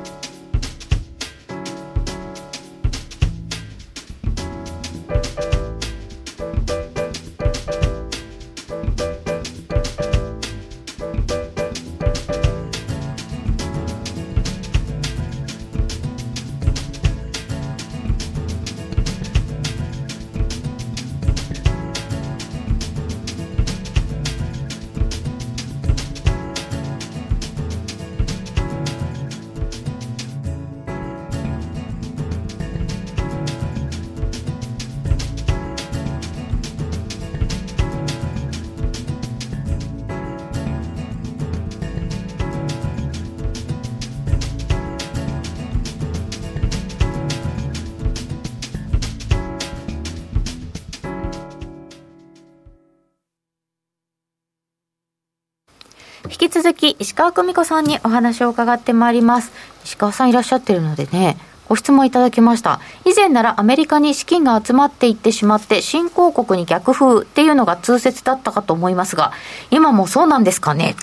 [57.03, 59.51] 石川久美子さんにお話を伺ってまいります。
[59.83, 61.35] 石川さんいらっしゃってるのでね
[61.67, 62.79] ご質問いただきました。
[63.03, 69.33] 以前ならアメリカに資金が集まっていってしまって新興国に逆風っていうのが通説だったかと思いますが
[69.69, 70.95] 今もそうなんですかね？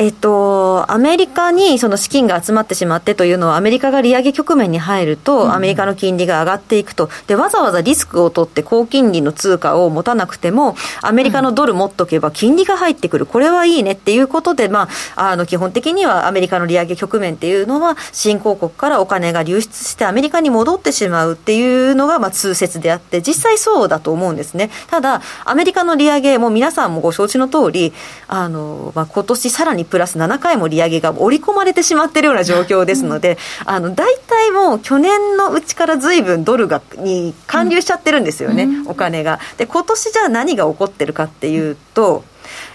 [0.00, 24.70] えっと、アメリカにその資金が集まってしまってというのは、アメリカが利上げ局面に入ると、アメリカの金利が上がっていくと、でわざわざリスクを取って高金利の通貨を持たなくても、アメリカのドル持っとけば金利が入ってくる、これはいいねっていうことで、まあ、あの基本的にはアメリカの利上げ局面っていうのは、新興国からお金が流出して、アメリカに戻ってしまうっていうのがまあ通説であって、実際そうだと思うんですね。
[24.86, 27.92] ただ、アメリカの利上げ、も皆さんもご承知の通り、
[28.28, 39.38] あのまあ今年さらにプラス7回も利上げが織り込まれてしまっているような状況ですので、あの大体もう去年のうちからずいぶんドルがに還流しちゃってるんですよね、うん、お金が。
[39.58, 42.24] で今年じゃあ何が起こってるかっていうと、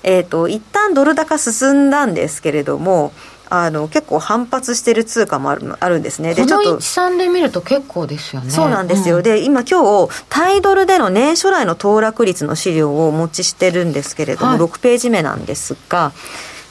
[0.04, 3.12] えーと、一旦ドル高進んだんですけれども、
[3.50, 6.34] あの結構反発してる通貨もあるあるんですね。
[6.34, 6.82] で、ちょっと。
[6.82, 8.50] 算で見ると結構ですよね。
[8.50, 9.18] そうなんですよ。
[9.18, 16.12] うん、で、今今日、タイドルでの年初来の騰落率の資料をお持ちしてるんですけれども、はい、6ページ目なんですが、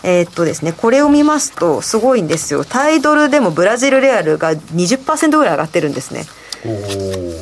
[0.05, 2.65] えー、っとですね、これを見ますと、すごいんですよ。
[2.65, 6.27] タイドルでもブラジルレアルが20%ぐらい上がってるんですね。
[6.65, 6.81] おお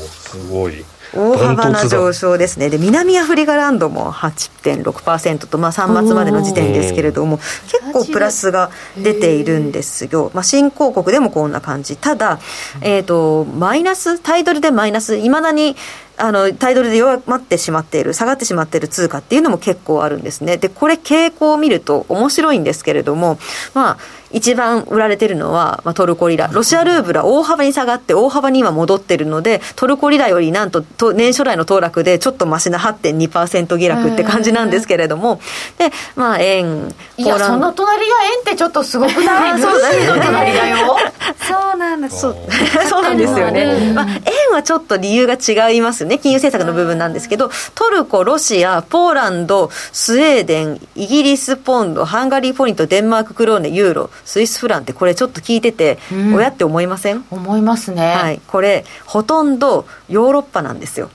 [0.08, 0.84] すごい。
[1.14, 12.40] 大幅な上昇ですね、で南アフリカランドも8.6%と、まあ、3月までの時点ですけれども、結構プラスが出ているんですよ、まあ、新興国でもこんな感じ、ただ、
[12.80, 15.76] えーと、マイナス、タイドルでマイナス、いまだに
[16.24, 20.56] あのタイドルで弱まってしまっている、下がってしまっている通貨っていうのも結構あるんですね。
[20.56, 23.38] で、これ傾向を見ると面白いんですけれども、
[23.74, 23.98] まあ、
[24.30, 26.48] 一番売られてるのは、まあ、トルコリラ。
[26.50, 35.40] ロシアルーブラ大幅に下がって大幅に今戻ってるので、トルコリラよりなんとと年初来の騰落でちょっとマシな8.2%下落って感じなんですけれども、
[35.76, 39.60] で、まあ円、いや、その隣が円ってちょっとすごくない？
[39.60, 40.14] そうだよ？
[40.14, 42.20] そうなんです。
[42.20, 42.36] そう
[42.88, 43.92] そうなんですよね。
[43.94, 46.18] まあ、円はちょっと理由が違いますよね。
[46.18, 57.24] 金融政策の部分なんですけど、トルコ、ロシア、ポーランド、スウェーデン、イギリスポンド、ハンガリーポイント、デンマーククローネ、ユーロ、スイスフランってこれちょっと聞いてて、うん、親って思いません？
[57.30, 61.10] 思いますね、はい、これほとんどヨーロッパなんですよ。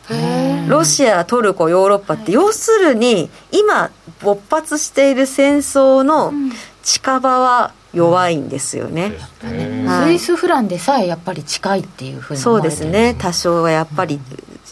[0.68, 6.34] ロシアトルコヨーロッパって要するに今勃発している戦争の
[6.84, 13.16] 近場は弱いんですよね、スイスフランでさえやっぱり近いっていうふうにそうですね。
[13.18, 14.20] 多少はやっぱり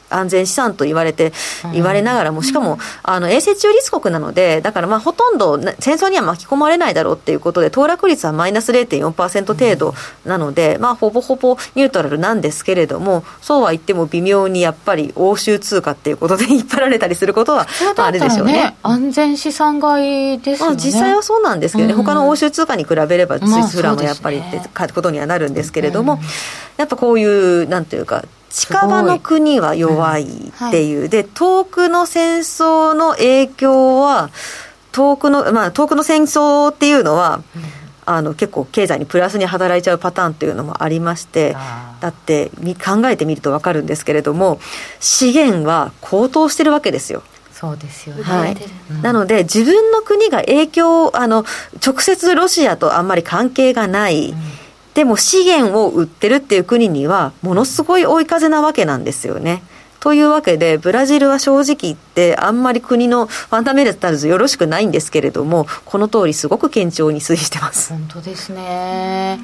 [0.10, 1.34] 安全資産と言われて、
[1.74, 9.94] 言われながらも、しかも、あの、衛星中立国なので、だからまあ、ほとんど戦争には巻き込まれないだろうっていうことで、騰落率はマイナス0.4%程度
[10.26, 18.76] なので、まあ、ほぼほぼニュートラルなんですけれども、そうは言っても微妙にやっぱり欧州通貨っていうことで引っ張られたりすることは、あれでしょうね。
[18.84, 20.78] 安全資産買いですよね。
[20.78, 24.60] 実際はそうなんですけどね、他の欧州通貨に比べれば、スイスフランもやっぱりって
[24.94, 26.20] ことにはなるんですけれども、
[26.78, 28.24] やっぱこういう、なんていうか、
[28.56, 34.30] 近場の国は弱いっていう、うんはい、で遠くの戦争の影響は
[34.94, 37.64] 遠くのまあ遠くの戦争っていうのは、うん、
[38.06, 41.54] あの結構経済にプラスに働いちゃうパターンっていうのもありまして
[42.00, 42.50] だって
[42.86, 44.60] 考えてみると分かるんですけれども
[45.02, 47.24] 資源は高騰してるわけですよ。
[47.52, 48.58] そうですよね、はい、
[49.02, 51.46] なので自分の国が影響あの
[51.86, 54.65] 直接ロシアとあんまり関係がない、うん
[54.96, 59.62] でも資源を売ってるっていう国にはものすごい追い風なわけなんですよね。
[60.00, 67.90] というわけで、ブラジルは正直言って、あんまり国のファンダメンタルズよろしくないんですけれども、この通りすごく堅調に推移してます。
[67.90, 69.40] 本当ですね。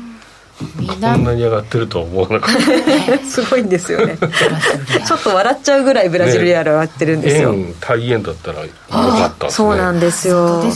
[0.88, 3.20] こんなに上がってるとは思わなかった。
[3.26, 4.18] すごいんですよね。
[4.18, 10.70] ちょっと笑っちゃうぐらいブラジルリアル上がってるんですよ、ね、対円だったらよかった、ね、そうなんですよ、ね、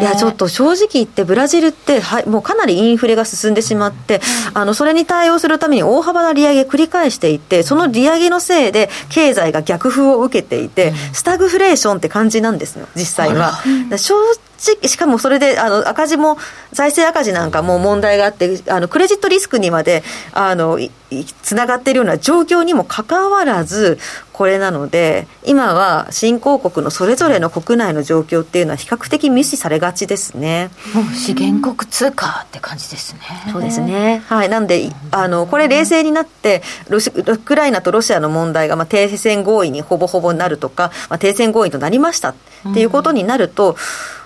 [0.00, 4.20] いやちょっと正直言ってブラジルってはもうかなりインフレが進んでしまって、
[4.52, 13.62] うん、あのそれに対応するために大幅な利上げ繰り返していてその利上げのせいで経済が逆風を受けていて、うん、スタグフレーションって感じなんですよ実際は、
[13.96, 14.14] 正
[14.60, 16.36] しかもそれであの赤字も
[16.72, 20.78] 財政赤字なんかも問題があってあのクレジットリスクにまであの
[21.42, 23.98] つながっているような状況にもかかわらず
[24.32, 30.70] これなので今は新興国のそれぞれの国内の状況っていうのは比較的無視されがちですね。
[30.94, 33.20] もう資源国通貨って感じですね。
[33.52, 34.22] そうですね。
[34.26, 34.48] はい。
[34.48, 42.34] なんであのこれ冷静になってロシウクライナとロシアの問題が、まあ、停戦合意にほぼほぼなるとか、まあ、停戦合意となりましたっ
[42.72, 43.76] ていうことになると、うん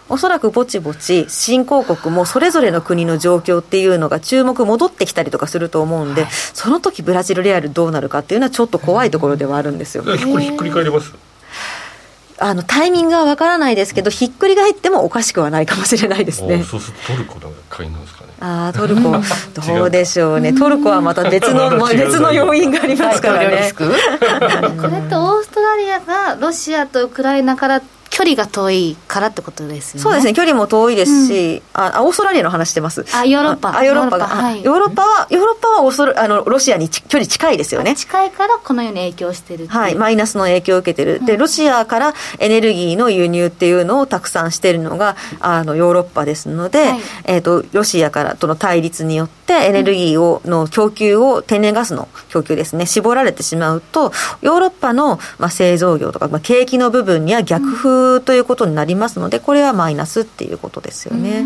[0.09, 10.05] おそらくぼちぼち新興国もそれぞれの国の状況っていうのが注目戻ってきたりとかすると思うんで、はい、その時ブラジルレアルどうなるかっていうのはちょっと怖いところではあるんですよ。
[10.05, 11.13] これひっくり返ります？
[12.37, 16.65] あのタイミングはわからないですけど、ひっくり返ってもおかしくはないかもしれないですね。
[16.65, 18.33] そうするとトルコなんか買いなんですかね。
[18.41, 19.03] あトルコ、
[19.73, 23.73] どうでしょうね、トルコはまた別の、 別の要因がありますからね。
[23.79, 27.83] これってオーストラリアがロシアとウクライナから
[28.15, 30.03] 距離が遠いからってことですよね。
[30.03, 33.05] そうですね、距離も遠いですし、うん、あオーストラリアの話してます。
[33.13, 33.77] あ、ヨーロッパ。
[33.77, 34.29] あ、ヨーロッパが。
[34.29, 37.97] はい、ヨーロッパは、ヨーロッパはオーストあのロシアに距離近いですよね。
[37.97, 41.25] 近いからこのように影響してるはい、マイナスの影響を受けてる。
[41.25, 61.45] で、ロシアからエネルギーの輸入っていうのをたくさんしてるのが、あの、ヨーロッパですので、はい、えっ、ー、と、ロシアからとの対立によって、エネルギーを、の供給を、天然ガスの供給ですね、絞られてしまうと、ヨーロッパの、まあ、製造業とか、まあ、景気の部分には逆風ということになりますので、これはマイナスっていうことですよね。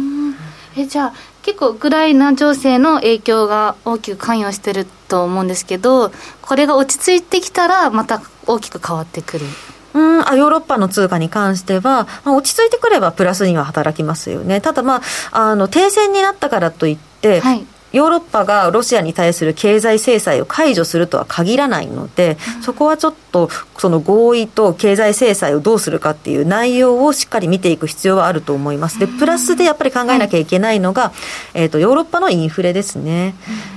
[0.76, 9.46] えじゃあ結構ウクライナ情勢の影響が大きく関与してると思うんですけどこれが落ち着いてきたらまた大きく変わってくる？
[9.94, 10.28] うん。
[10.28, 14.60] あヨーロッパの通貨に関しては、まあ、落ち着いてくればプラスには働きますよね。
[14.60, 15.00] ただ、ま
[15.32, 28.98] あ、あの停戦になったからといって、はい、ヨーロッパがロシアに対する経済制裁を解除するとは限らないので、うん、そこはちょっとその合意と経済制裁をどうするかっていう内容をしっかり見ていく必要はあると思います。
[28.98, 31.12] で、プラスでやっぱり考えなきゃいけないのが、
[31.54, 33.34] えっ、ー、と、ヨーロッパのインフレですね。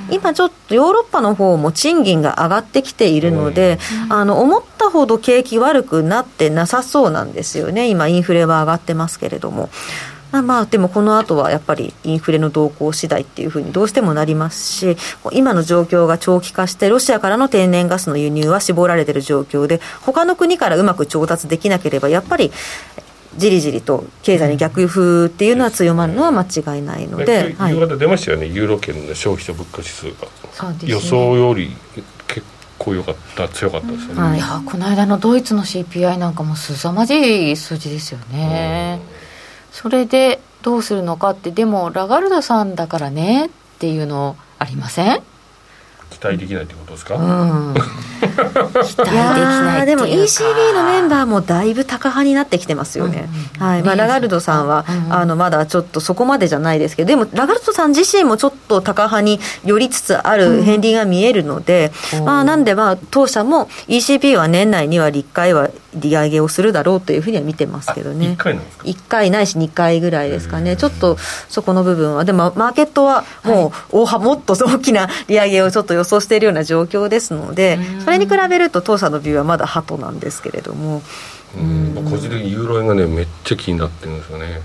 [0.09, 7.87] 今ちょっとヨーロッパの方も賃金が上がってきているので、あの、思ったほど景気悪くなってなさそうなんですよね。
[7.87, 9.69] 今インフレは上がってますけれども。
[10.31, 14.97] まあまあでもこの後はやっぱりインフレの動向次第っていうふうにどうしてもなりますし
[15.31, 22.51] 今の状況が長期化してロシアからの天然ガスの輸入は絞られている状況で他の国からうまく調達できなければやっぱり
[23.37, 28.47] じりじりと経済に逆風っていうのは強まるのは間違いないので、はい、夕方出ましたよね。
[28.47, 30.05] ユーロ圏の消費者物価指数
[30.59, 31.71] が、ね、予想より
[32.27, 32.45] 結
[32.77, 39.20] 構良かった強かったですよね、はい、いやこの間のドイツの CPI なんかも凄まじい数字ですよね、うん
[39.71, 43.49] それでどうするのかってでもラガルドさんだからねっ
[43.79, 45.23] ていうのありません？
[46.11, 47.79] 期待できないってことですか、うん、 期
[48.27, 53.83] 待できないでも ECB のメンバーもだいぶ高派になってきてますよね、うん、はい。
[53.83, 61.93] まあ、ラガルドさんは、うん、あのまだちょっとそこまでじゃないですけどでもラガルドさん自身もちょっと高派に寄りつつある片鱗が見えるので、
[62.25, 68.29] まあ、なんでまあ当社も ECB は年内には1回は利上げをするだろうというふうには見てますけどね。
[68.31, 70.77] 1回なんですか？1回ないし2回ぐらいですかね。
[70.77, 71.17] ちょっと
[71.49, 72.25] そこの部分は。
[72.25, 81.01] でもマーケットはもう大、はい、もっと大きな利上げをちょっと予想しているような状況ですのでそれに比べると当社のビューはまだハトなんですけれども。
[81.57, 81.95] うん。
[82.09, 84.61] 個人的にユーロ円がねめっちゃ気になってるんですよね。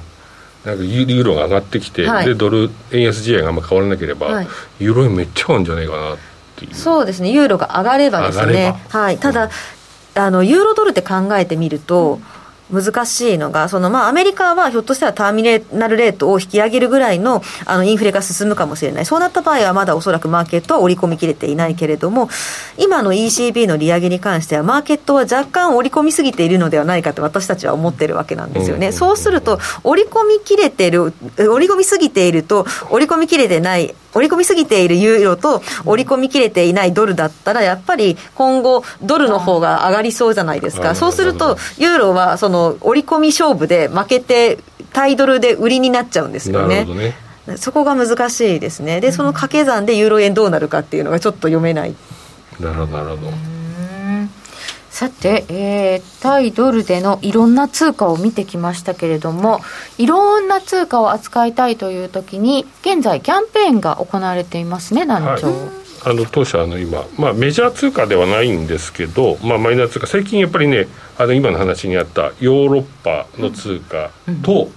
[0.65, 4.49] なんかユーロが上がってきて、はい、でドル円安試合があんま変わらなければ、はい、
[4.81, 6.17] ユーロ円めっちゃ合うんじゃないかなっ
[6.57, 6.75] ていう。
[6.75, 7.31] そうですね。
[7.31, 8.75] ユーロが上がればですね。
[8.89, 9.19] はい。
[9.19, 9.49] ただ、
[10.17, 12.21] あのユーロドルって考えてみると、
[12.71, 15.43] 難しいのが、そのまあアメリカはひょっとしたらターミ
[15.73, 22.29] ナルレートを引き上げるぐらいのあのインフレが進むかもしれない、そうなった場合はまだおそらくマーケットは織り込みきれていないけれども、
[22.77, 28.93] 今の ECB の利上げに関しては、マーケットは若干織り込みすぎているのではないかと私たちは思ってるわけなんですよね。
[28.93, 44.59] そうすると、織り込みきれてる、織り込みすぎていると、織り込みきれてない織り込みすぎているユーロと織り込みきれていないドルだったら、やっぱり今後、ドルの方が上がりそうじゃないですか、そうすると、ユーロはその織り込み勝負で負けて、
[44.93, 46.87] タイドルで売りになっちゃうんですよね。
[47.57, 49.01] そこが難しいですね。
[49.01, 51.95] で、その掛け算でユーロ円どうなるかっていうのがちょっと読めない。
[52.59, 53.57] なるほど、なるほど。
[54.91, 59.61] さて、えー、対ドルでのいろんな通貨を見てきましたけれども、
[59.99, 65.49] いろんな通貨を扱いたいというときに、現在、キャンペーンが行われていますね、団長。
[65.49, 65.53] は
[65.83, 70.87] いあの当社あの今、まあ、メジャー通貨ではないんですけど、まあ、マイナー通貨最近やっぱりね
[71.19, 74.71] あの今の話にあったヨーロッパの通貨と、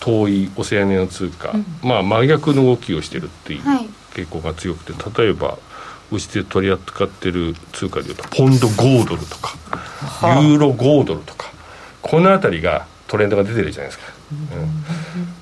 [0.00, 3.62] 遠いオセアニアの通貨、うん、まあ、真逆の動きをしてるっていう
[4.12, 5.56] 傾向が強くて例えば
[6.10, 9.56] うちで取り扱ってる通貨でいうとポンド5ドルとか
[10.42, 11.52] ユーロ5ドルとか
[12.02, 14.12] この辺りがトレンドが出てるじゃないですか,、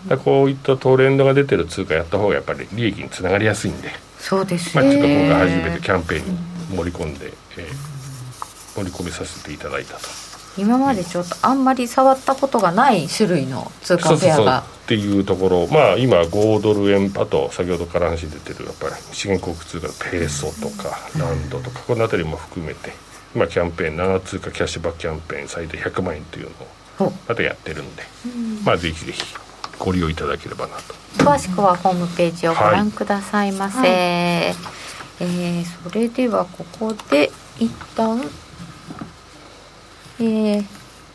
[0.05, 3.90] うん、だこういったトレンドが出てる通貨やった方がやっぱり利益につながりやすいんで
[4.23, 10.01] そうですね、まあ、ちょっと今回初めてキャンペーンに盛り込んで、えー、盛り込みさせていただいたと。
[10.57, 14.61] 今までちょっとあんまり触ったことがない種類の通貨ペアが。
[14.61, 22.93] っていうところまあ今5ドル円あと先ほどから話出てるやっぱり資源国通貨のペーソとかランドとかこの辺りも含めて
[23.35, 26.51] 今キャンペーン7通貨キャッシュバックキャンペーン最大100万円という
[26.99, 28.03] のをまたやってるんで、
[28.64, 29.23] まあぜひぜひ
[29.83, 30.95] ご利用いただければなと。
[31.18, 38.22] 詳しくはホームページをご覧くださいませ、はい、えー、それではここで一旦
[40.18, 40.64] えー、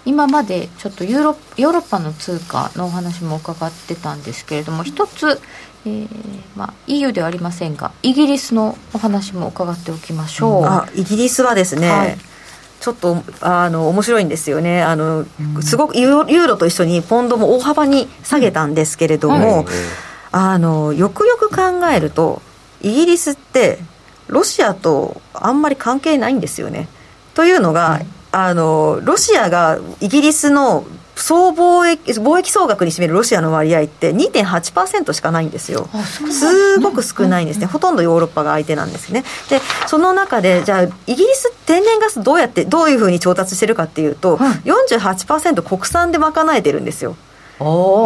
[0.06, 5.40] 今までちょっとヨーロヨーロッパの通貨のお話も伺ってたんですけれども一つ、
[5.86, 6.08] えー
[6.56, 12.18] まあ、EU ではありませんがイギリスのお話も伺っておきましょう、あイギリスはですね、はい
[12.88, 14.82] ちょっとあの面白いんですよね。
[14.82, 15.26] あの、
[15.62, 19.66] すごくユーロと一緒にポンドも大幅に下げたんですけれども、
[20.32, 22.42] あのよくよく考えると
[22.82, 23.80] イギリスって
[24.28, 26.88] ロシアとあんまり関係ないんですよね。
[27.34, 28.00] というのが、
[28.32, 30.86] あのロシアがイギリスの
[31.18, 35.90] 総貿易貿易総額に占めるロシアの割合って2.8%しかないんですよ、
[36.32, 39.24] すごく少ないんですね、ほとんどヨーロッパが相手なんですね。
[39.50, 47.16] で、その中で、じゃあ、イギリス天然ガスどうやって、どういうふうに調達してるかっていうと、うん、48%国産で賄えてるんですよ、
[47.60, 47.64] イ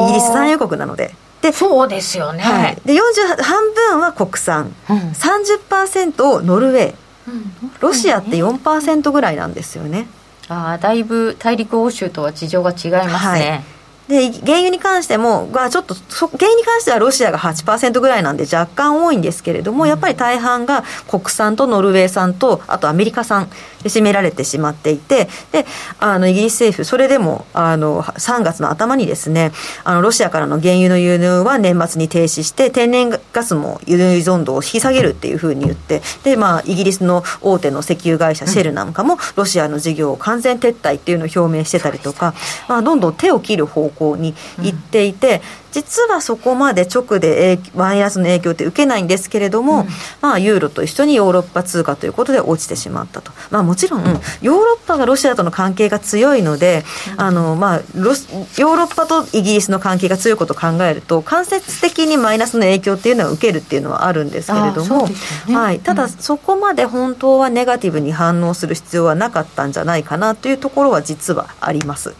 [0.07, 1.14] ギリス産油国なので。
[1.41, 6.93] でそうですよね、はい、で40半分は国産、うん、30%をノルウェー、
[7.28, 10.07] うん、ロシアって4%ぐらいなんですよね。
[10.54, 13.49] あだいぶ大陸欧州とは事情が違いますね。
[13.49, 13.64] はい
[14.12, 23.49] で原油に関しても、まあ、ちょっと原油に関してはロシアが8%ぐらいなんで若干多いんですけれども、やっぱり大半が国産とノルウェー産とあとアメリカ産
[23.90, 25.66] 占められてしまっていてで
[26.00, 29.52] あのイギリス政府それでもあの3月の頭にですね
[29.84, 42.34] あのロシアからの原油の輸入は年末に停止して天然ガスも輸入依存度を引き下げるっていうふうに言ってで、まあ、イギリスの大手の石油会社シェルなんかもロシアの事業を完全撤退っていうのを表明してたりとか、
[42.68, 49.88] まあ、どんどん手を切る方向向に行っていて、実はそこまで直でマイナスの影響って受けないんですけれども、うん、
[50.22, 54.03] まあ、ユーロと一緒にヨーロッパ通貨ということで落ちてしまったと、まあ、もちろん、
[54.41, 56.84] ヨーロッパがロシアとの関係が強いので、
[57.17, 65.07] あのまあ、ロヨーロッパとイギリスの関係が強いことを考えると、間接的にマイナスの影響っていうのは受けるっていうのはあるんですけれども、
[65.47, 72.13] ね、はい、ただ、そこまで本当はネガティブに反応する必要はなかったんじゃないかなというところは実はあります。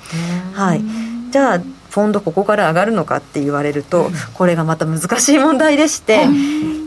[0.54, 0.84] はい。
[1.32, 1.62] じゃあ
[1.92, 6.26] ポンドここから上がるのかって言われると、これがまた難しい問題でして、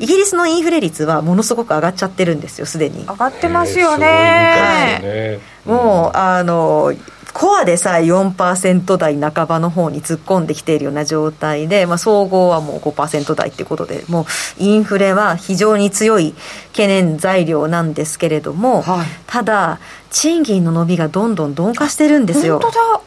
[0.01, 3.05] イギリスのインフレ率はものすごく上がっちゃってるんですよすでに。
[3.05, 6.93] 上がってますよね、えー、もうあの
[7.35, 14.25] コアでさえ4%台半ばの方に突っ込んできているような状態で、まあ、総合はもう5%台っていうことでもう
[14.63, 16.35] インフレは非常に強い
[16.71, 19.81] 懸念材料なんですけれども、はい、ただ
[20.11, 22.61] 賃金の伸びがどんどん鈍化してるんですよ。
[22.61, 23.01] 本当だ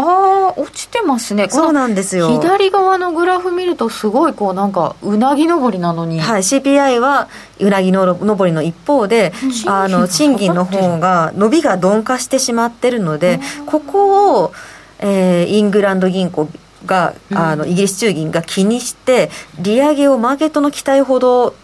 [0.00, 1.48] ああ落ちてますね。
[1.50, 2.28] そうなんですよ。
[2.40, 6.20] 左側のグラフ見るとすごいこうなんかうなぎ登りなのに。
[6.20, 7.28] はい CPI は
[7.60, 9.32] うなぎの登りの一方で
[9.66, 14.52] あの賃金の方が伸びが鈍化してしまってるのでここを、
[14.98, 16.48] えー、イングランド銀行
[16.86, 21.54] があのイギリス中銀が気にして利上げをマーケットの期待ほど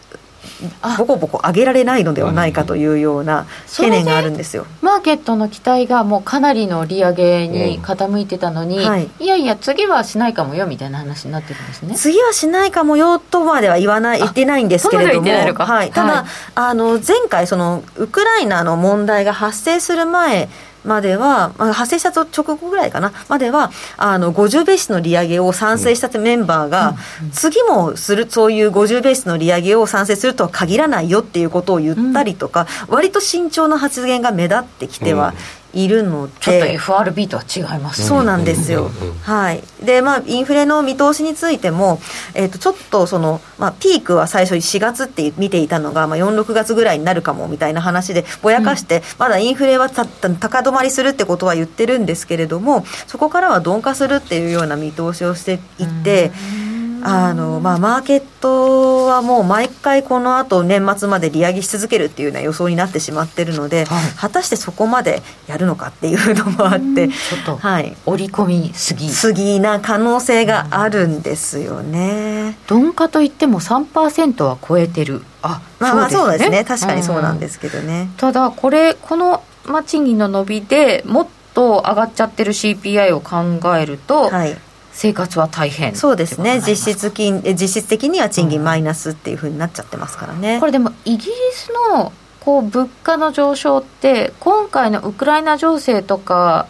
[0.98, 3.46] ボコボコ上げられないのではないかというような
[3.76, 4.66] 懸念があるんですよ。
[4.82, 11.94] マーケットの期待がもうかなりの利上げに傾いてたのに、うんはい、いやいや次はしないかもよみたいな話になってるんですね。
[11.94, 20.48] 次はしないかもよとまでは言わない言ってないんですけれどもはい、ただ、はい、あの前回そのウクライナの問題が発生する前
[20.86, 26.96] までは、まあ、発生した直後ぐらいかな、までは、あの、50ベースの利上げを賛成したメンバーが、
[27.32, 35.34] 次もする、そういう50ベースの利上げを賛成するとは限らないよっていうことを言ったりとか、割と慎重な発言が目立ってきては
[35.76, 38.90] いるので、ちょっと FRB とは違います、ね、そうなんですよ、
[39.22, 39.62] はい。
[39.82, 42.00] でまあ、インフレの見通しについても、
[42.34, 56.32] えー、とちょっとその、まあ、ピークは最初4月って見ていたのが、まあ、4、6月ぐらいになるかもみたいな話でぼやかして、うん、まだインフレはた高止まりするってことは言ってるんですけれどもそこからは鈍化するっていうような見通しをしていて。
[56.60, 56.65] うん
[57.08, 69.08] あのまあ、マーケットはもう毎回この後年末まで利上げし続けるっていうような予想になってしまってるので、はい、果たしてそこまでやるのかっていうのもあってちょっと、はい、織り込みすぎ。
[69.08, 72.58] すぎな可能性があるんですよね。
[72.68, 75.22] 鈍化といっても3%は超えてる。
[75.42, 76.64] あまあまあそうですね。
[76.64, 84.56] 確かにそうなんですけどね、ただこれこの、まあ、賃金の伸びでもっと上がっちゃってる CPI を考えると、はい、
[84.96, 85.94] 生活は大変。
[85.94, 86.62] そうですね。
[86.66, 96.66] 実質金実質的には賃金マイナスっていうふうになっちゃってますからね、うん、これでもイギリスのこう物価の上昇って今回のウクライナ情勢とか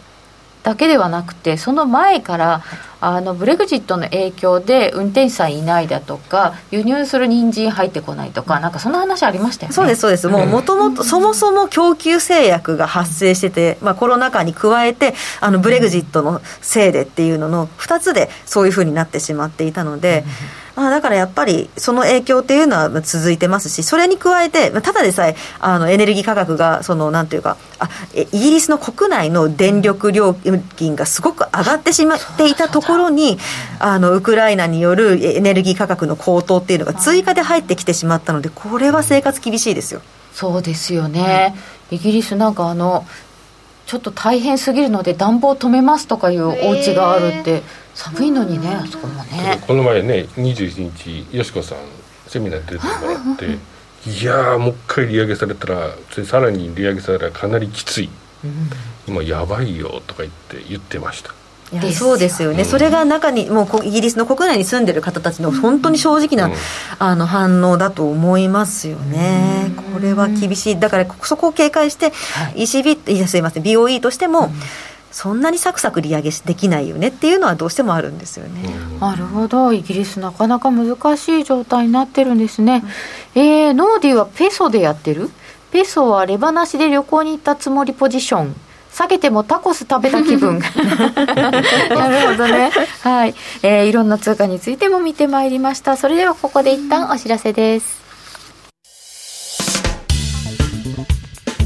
[0.63, 2.63] だけではなくてその前から
[2.99, 9.73] あのブレグジットの影響で運転手さんいないだとか輸入する人参入ってこないとかなんかそんな話ありましたよね。
[9.73, 10.27] そうですそうです。
[10.27, 20.23] もうもともとそもそも供給制約が発生してて、まあ、コロナ禍に加えてあのブレグジットのせいでっていうのの2つでそういうふうになってしまっていたので。
[20.77, 30.35] まあ、だからやっぱりその影響っていうのは続いてますしそれに加えてただでさえあのエネルギー価格がそのなんていうかあイギリスの国内の電力料
[30.75, 33.37] 金がすごく上がってしまっていたところに
[33.79, 40.01] あのウクライナによるエネルギー価格の高騰っていうのが追加で入ってきてしまったのでこれは生活厳しいですよ。
[40.33, 41.55] そうですよね、
[41.89, 43.07] イギリスなんかあの
[43.87, 47.63] ちょっと大変すぎるので暖房止めますとかいうお家があるって、
[47.95, 49.63] 寒いのにねあそこもね。
[49.65, 51.79] この前ね21日よしこさん
[52.27, 53.57] セミナー出てもらって
[54.09, 58.09] いやもう一回利上げされたらさらに利上げされたらかなりきつい、
[58.43, 58.69] うん、
[59.07, 61.33] 今やばいよとか言って言ってました
[61.73, 66.61] いやそうですよね、うん、それが中にもうイギリスの国内に住んでる方たちの本当に正直な、うん、
[66.99, 70.79] あの反応だと思いますよね、これは厳しい。
[70.79, 73.63] だからそこを警戒して、はい、ECB いやすいません。
[73.63, 74.49] BOE としても、
[75.11, 78.69] そんなにサクサク利上げできないよねっていうのはどうしてもあるんですよね。
[79.01, 82.83] なるほど、イギリスなかなか難しい状態になってるんですね。
[83.35, 85.29] うん、えー、ノーディはペソでやってる？
[85.71, 88.55] ペソはレバなしで旅行に行ったつもりポジション。
[88.97, 90.57] 下げてもタコス食べた気分。
[90.57, 92.71] なるほどね。
[93.03, 95.97] はい、えー、いろんな通貨についても見てまいりました。
[95.97, 98.01] それではここで一旦お知らせです。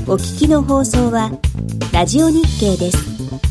[0.07, 1.31] お聞きの放送は
[1.93, 3.50] ラジオ日経です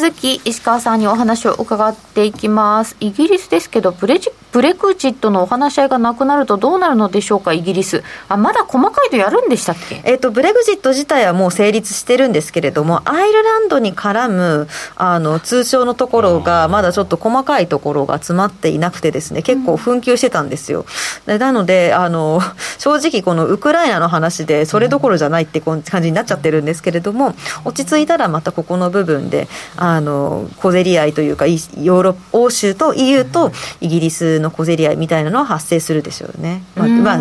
[0.00, 2.96] 続き石川さんにお話を伺っていきます。
[3.00, 8.02] イギリスですけどブレジブレクジットのお話し合いがなくなるとどうなるのでしょうかイギリス。
[8.28, 20.84] あまだ細かいとやるんでしたっけ、えーと、ブレグジット自体はもう成立してるんですけれどもアイルランドに絡むあの通称のところがまだちょっと細かいところが詰まっていなくてですね結構紛糾してたんですよ、
[21.26, 22.40] うん、なのであの
[22.78, 27.34] 正直このウクライナの話でそれどころじゃないって感じになっちゃってるんですけれども
[27.64, 37.18] 落ち着いたらまたここの部分であの小競り合いというかヨーロ欧州と EU とイギリスの小競り合いみたいなのは発生するでしょうね、まあ、まあ、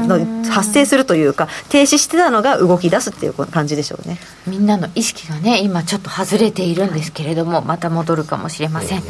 [0.52, 4.18] 発生するというか停止してたのが動き出すっていう感じでしょうね。
[4.46, 9.04] みんなの意識がね今ちょっと外れているんですけれども、はい、また戻るかもしれません。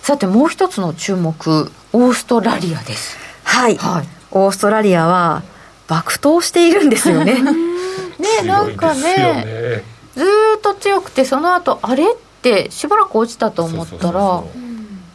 [0.00, 3.16] さてもう一つの注目オーストラリアです。
[3.44, 5.42] はい、はい、オーストラリアは
[5.88, 7.42] 爆投しているんですよね。
[7.42, 9.82] ねなんかね
[10.14, 10.24] ず
[10.58, 12.04] っと強くてその後あれ？
[12.42, 14.42] ってしばらく落ちたと思ったら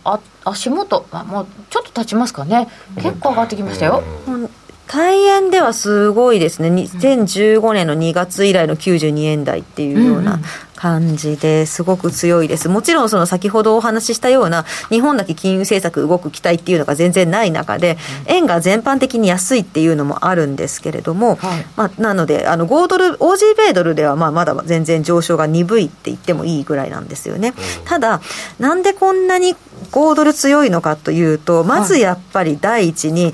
[0.05, 2.69] あ足元あもうちょっと経ちますかね。
[2.95, 4.49] 結構上がってきましたよ、うん。
[4.88, 10.39] 大円ではすごいですね、2015年の2月以来の92円台っていうような
[10.78, 11.84] 感じです。
[11.84, 17.97] ごく強いです、もちろんその先ほどお話ししたような、日本だけ金融政策動く期待っていうのが全然ない中で、
[18.28, 27.53] 円が全般的に安いっていうのもあるんですけれども、はい、まあ、なので、あの5ドル、OG 米ドルではまあまだ全然上昇が鈍いって言ってもいいぐらいなんですよね。
[27.86, 28.21] ただ、
[28.59, 29.55] なんでこんなに
[29.91, 33.34] 5ドル強いのかというと、まずやっぱり第一に、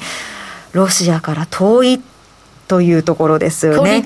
[0.72, 2.02] ロシアから遠い
[2.68, 4.04] というところですよね。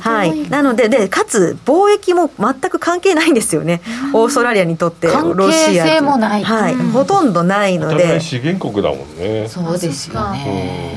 [0.00, 0.48] はい。
[0.48, 3.80] なので、で、かつ、貿易も全く関係ないんですよね。
[4.12, 5.84] オーストラリアにとって、ロシア。
[5.84, 6.44] 関係もない。
[6.44, 6.74] はい。
[6.74, 8.20] ほとんどないので。
[8.20, 9.48] 資源国だもんね。
[9.48, 10.94] そうですよね。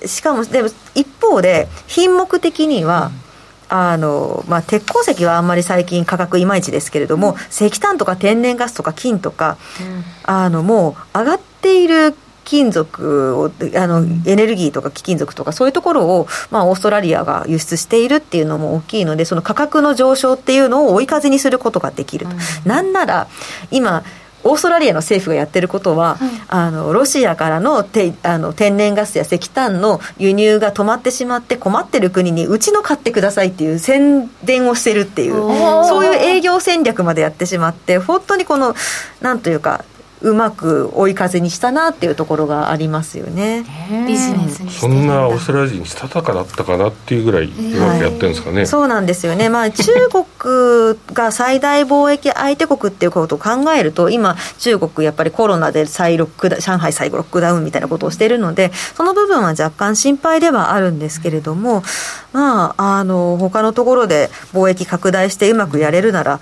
[0.00, 3.10] で、しかも、でも、一方で、品目的には、
[3.72, 9.58] あのまあ、鉄鉱石はあんまり最近価格いまいちですけれども、石炭とか天然ガスとか金とか、
[10.24, 12.16] あのもう上がっている
[12.50, 22.32] 金属をあのエネルギーとか貴金属とかそういうところを、まあ、オーストラリアが輸出しているっていうのも大きいのでその価格の上昇っていうのを追い風にすることができると。
[22.32, 22.38] うん、
[22.68, 23.28] なんなら
[23.70, 24.02] 今
[24.42, 38.74] オーストラリアの政府がやってることは、はい、あのロシアからのてあの天然ガスや石炭の輸入が止まってしまって困ってる国にうちの買ってくださいっていう宣伝をしてるっていうそういう営業戦略までやってしまって本当にこの
[39.20, 39.84] なんというか
[40.22, 43.64] うまく追い風にしたなっていうところがありますよね。
[44.06, 61.82] ビジネスにそんなオーストラリア人したたかだったかなっていうぐらいうまくやってるんですかね、はい、そうなんですよね、まあ、中国が最大貿易相手国っていうことを考えると今中国やっぱりコロナで再ロック上海再ロックダウンみたいなことをしているのでその部分は若干心配ではあるんですけれども
[62.32, 66.40] まああの他のところで貿易拡大してうまくやれるなら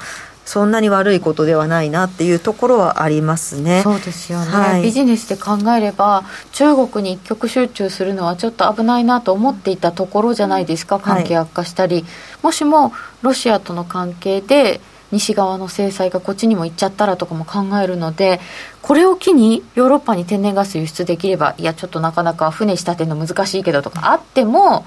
[0.49, 3.83] そんなに悪いことではないなっていうところはありますね。
[3.83, 11.01] そうですよね、はい、ビジネスで考えれば中国に一極集中するのはちょっと危ないなと思っていたところじゃないですか。
[11.01, 12.05] 関係悪化したり、はい、
[12.45, 14.81] もしもロシアとの関係で
[15.13, 18.41] 西側の制裁がこっちにも行っちゃったらとかも考えるので
[18.81, 24.87] これを機にヨーロッパに天然ガス輸出できればいやちょっとなかなか船仕立てるの難しいけどとかあっても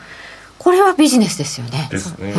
[0.57, 1.87] これはビジネスですよね。
[1.91, 2.33] ですね。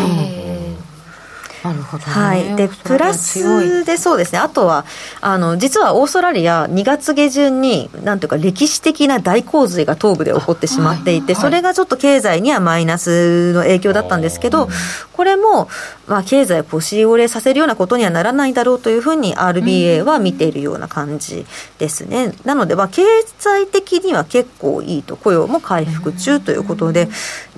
[1.65, 4.39] なるほど、ね、はい、でプラスでそうですね。
[4.39, 4.85] あとは
[5.21, 14.69] あの実はオーストラリア2月下旬になんというか歴史的な大洪水が東部で起こってしまっていて、はい、それがちょっと経済にはマイナスの影響だったんですけど、
[15.13, 15.69] これも、
[16.09, 21.47] まあ、経済を腰折れさせるようなことにはならないだろうというふうに RBA は見ているような感じ
[21.79, 22.35] ですね。
[22.45, 23.03] なので、まあ、経
[23.39, 27.09] 済的には結構いいと雇用も回復中ということで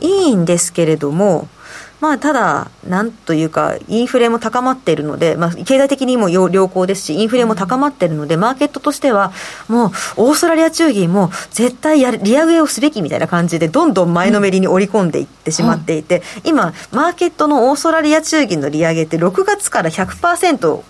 [0.00, 1.48] いいんですけれども。
[2.00, 9.32] まあ、ただ、なんというか、インフレも高まっているので、まあ、経済的にも良好ですし、インフレも高まっているので、マーケットとしては、
[9.68, 20.82] もう、オーストラリア中銀も絶対や利上げをすべきみたいな感じで、どんどん前のめりに織り込んでいってしまっていて、今、マーケットのオーストラリア中銀の利上げって、6月から100%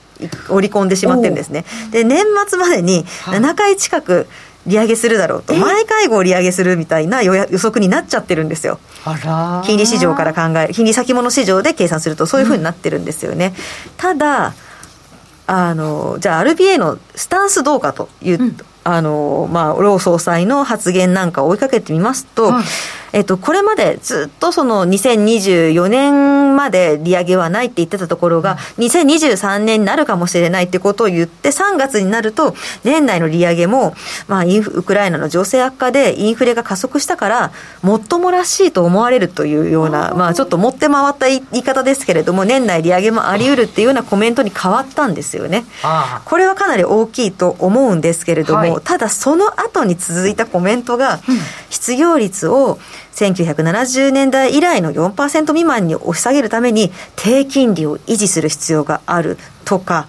[0.49, 1.65] 織り込んでしまってるんですね。
[1.91, 4.27] で、年末までに7回近く、
[4.67, 8.79] 利上げするだろうと、毎回合利上げするみたいな予測になっちゃってるんですよ。
[9.65, 13.55] 金利市場から考える、金利先物市場で計算すると、そういうふうになってるんですよね。
[13.87, 14.55] うん、ただ
[15.47, 22.65] あのじゃあ RBA のスタンスどうかという、うん、あのまあ、老総裁の発言なんかを追いかけてみますと、はい
[23.15, 33.95] えっと、これまでずっとその2024年まで利上げはないって言ってたところが、2023年になるかもしれないってことを言って、3月になると、年内の利上げも、
[34.27, 37.53] まあ、ウクライナの情勢悪化でインフレが加速したから、
[37.83, 45.65] もっともらしいと思われるというような、まあ、ちょっと持って回った言い方ですけれども、年内利上げもあり得るっていうようなコメントに変わったんですよね。
[46.25, 51.21] これはかなり大きいと思うんですけれども、はい、ただその後に続いたコメントが、
[51.71, 52.81] 失業率を
[53.15, 60.09] 1970年代以来の4%未満に押し下げるために低金利を維持する必要があるとか、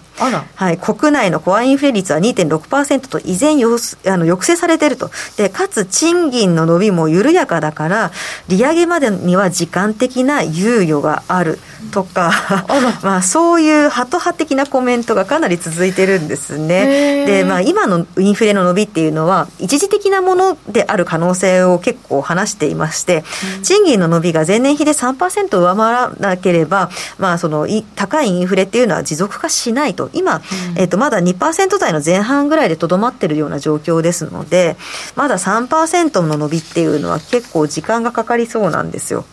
[0.54, 5.10] はい、国内のコアインフレ率は2.6%と依然よあの抑制されていると。
[5.36, 8.12] でかつ賃金の伸びも緩やかだから
[8.48, 11.58] 利上げまでには時間的な猶予がある
[11.96, 12.30] とか、
[13.02, 17.24] まあ、そういうハト派的なコメントがかなり続いてるんですね。
[17.24, 23.24] で、まあ、今のインフレの伸びっていうのは一時的なものである可能性を結構話していまして、
[23.62, 30.10] 賃金の伸びが前年比で3%上回らなければ、まあ、その高いインフレっていうのは持続化しないと。
[30.12, 30.42] 今、
[30.74, 34.76] えー、とまだ2%台の前半ぐらいでとどまってるような状況ですので
[35.14, 39.24] まだ3%の伸びっていうのは結構時間がかかりそうなんですよ。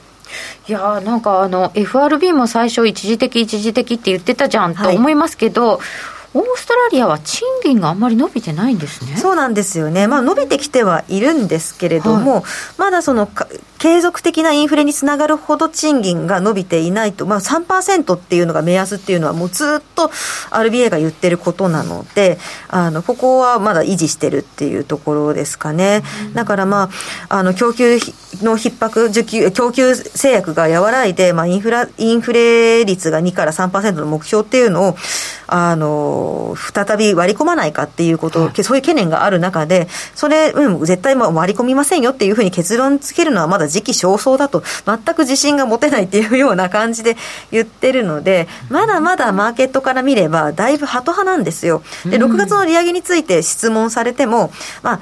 [0.68, 5.80] いやなんかあの FRB も最初一時的一時的って言ってたじゃんと思いますけど、はい
[6.34, 9.18] オーストラリアは賃金があんまり伸びてないんですね。
[9.18, 12.44] そうなんですよね、まあ、伸びてきてはいるんですけれども、はい、
[12.78, 13.30] まだその
[13.84, 20.08] 継続的なインフレにつながるほど賃金が伸びていないと、まあ3%っていうのが目安っていうのは、もうずっと
[20.52, 22.38] RBA が言ってることなので、
[22.70, 26.02] あのここはまだ維持してるっていうところですかね。
[26.34, 26.90] だからま
[27.30, 27.98] あ、あの供給
[28.42, 34.96] の逼迫、需給供給制約が和らいで、まあ、インフラインフレ率が2から3%の目標っていうのを、
[35.48, 36.23] あの
[36.56, 47.18] 再び割り込まないかっていうこと、はい、そういう懸念がある中で、それ、うん、絶対割り込みませんよっていうふうに結論つけるのはまだ時期尚早だと、全く自信が持てないっていうような感じで
[47.52, 51.84] 言ってるので、まだまだマーケットから見れば、だいぶハト派なんですよ。
[52.06, 54.52] で、6月の利上げについて質問されても、
[54.82, 55.00] まあ、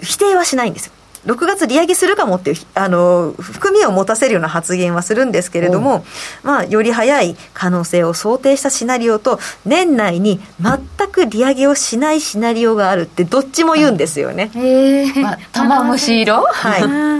[0.00, 0.92] 否定はしないんですよ。
[1.28, 6.04] 6月利上げするかもっていうあの含みを持たせるような発言はするんですけれども、
[6.42, 14.50] まあ、より早い可能性を想定したシナリオと年内に全く利上げをしないシナリオがあるってどっちも言うんですよね。
[14.54, 16.42] へえ、まあ、玉虫色？
[16.42, 17.18] はい。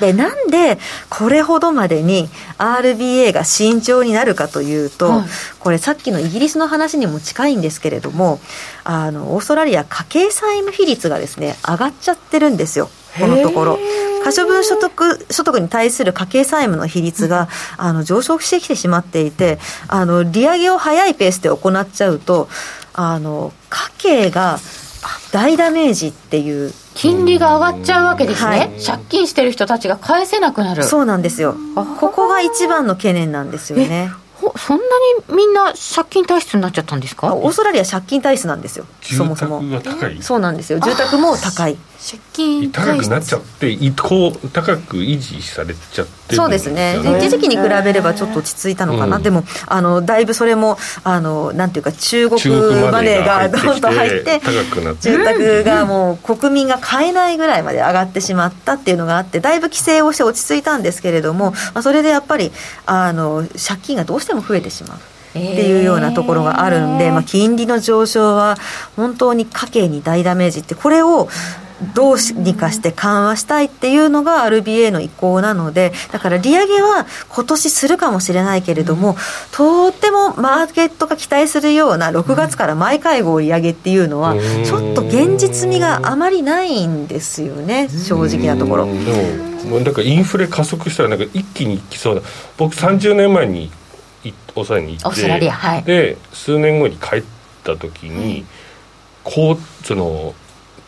[0.00, 0.78] でなんで
[1.10, 5.26] これほどまでに RBA が慎重になるかというと、はい、
[5.58, 8.40] これさっきのイギリスの話にも近いんですけれども
[8.82, 12.88] あのオーストラリア家計債務比率がですね上がっちゃってるんですよ。
[13.18, 13.78] このところ。
[14.22, 17.48] 可処分所得所得に対する家計債務の比率が、
[17.78, 19.58] うん、あの上昇してきてしまっていて
[19.88, 22.48] あの利上げを早いペースで行っちゃうと
[22.92, 24.58] あの家計が
[25.32, 26.72] 大ダメージっていう。
[26.92, 30.82] 金利が上がっちゃうわけですね、はい、借金してる人たちが返せなくなる。
[30.84, 31.54] そうなんですよ。
[31.74, 34.12] ここが一番の懸念なんですよね。
[34.56, 34.84] そんな
[35.28, 37.34] にみんな借金体質になっちゃったんですか？
[37.34, 38.84] オーストラリア借金体質なんですよ。
[39.02, 39.62] そもそも。
[40.20, 40.80] そうなんですよ。
[40.80, 46.96] 住宅も高い借金高くなっちゃってこう高く維持されちゃってそうですね。
[47.18, 52.40] 一時期に比べればちょっと落ち着いたのかな、うん、でもあのだいぶそれもあのなんていうか中国
[52.90, 54.40] マネーがどんどん入って
[55.00, 62.50] 住宅がもう国民が買えないぐらいまで上がってしまったっていうのがあってだいぶ規制をして落ち着いたんですけれども、まあ、それでやっぱり
[62.86, 64.98] あの借金がどうしても増えてしまう。
[65.30, 68.56] っていうようなところがあるんで、まあ、金利の上昇は
[68.96, 71.28] 本当に家計に大ダメージってこれを
[71.94, 79.16] どうにかして緩和したいっていうのが RBA の意向なので、だから利上げは今年するかもしれないけれども、
[79.52, 88.86] とってもマーケットが期待するような6月から毎会合利上げっていうのは、ちょっと現実味があまりないんですよね、正直なところ。
[88.86, 92.22] でもなんかインフレ加速したらなんか一気にいきそうな
[92.56, 93.70] 僕30年前に
[94.54, 97.22] 抑えに行って、はい、で数年後に帰っ
[97.64, 98.44] た時に、
[99.22, 100.34] こうその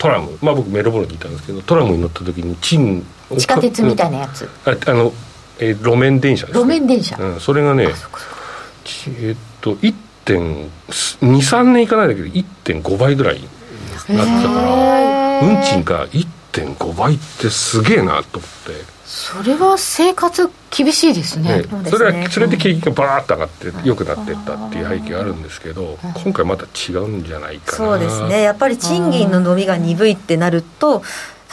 [0.03, 0.37] トラム。
[0.41, 3.05] まあ僕メルボルンにいたんですけどトラムに乗った時に賃
[3.37, 4.49] 地下鉄みたいなやつ。
[4.65, 5.13] ああの、
[5.59, 13.43] えー、路面電車です、ね、路面電車、うん、それがねえー、っと1.23年いかないだけど1.5倍ぐらいに
[14.09, 27.77] なってたから運賃が1.5倍ってすげえなと思ってそれは生活厳しいですね、ね、それはそれで景気がバーッと上がって良くなっていったっていう背景があるんですけど今回また違うんじゃないかな。
[27.77, 28.41] そうですね。
[28.41, 31.03] やっぱり賃金の伸びが鈍いってなると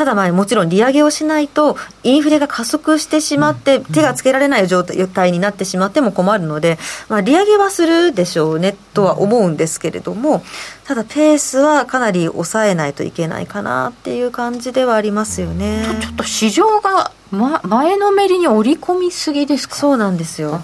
[0.01, 6.79] ただまあもちろん利上げをしないとインフレが加速してしまって手がつけられない状態になってしまっても困るので、
[7.11, 10.43] まあ、利上げはするでしょうねとは思うんですけれども
[10.91, 15.87] ただペースはかなり抑えないといけないかなっていう感じではありますよね。
[16.01, 19.77] ちょっと市場がま、前のめりに織り込みすぎですか？
[19.77, 20.61] そうなんですよ、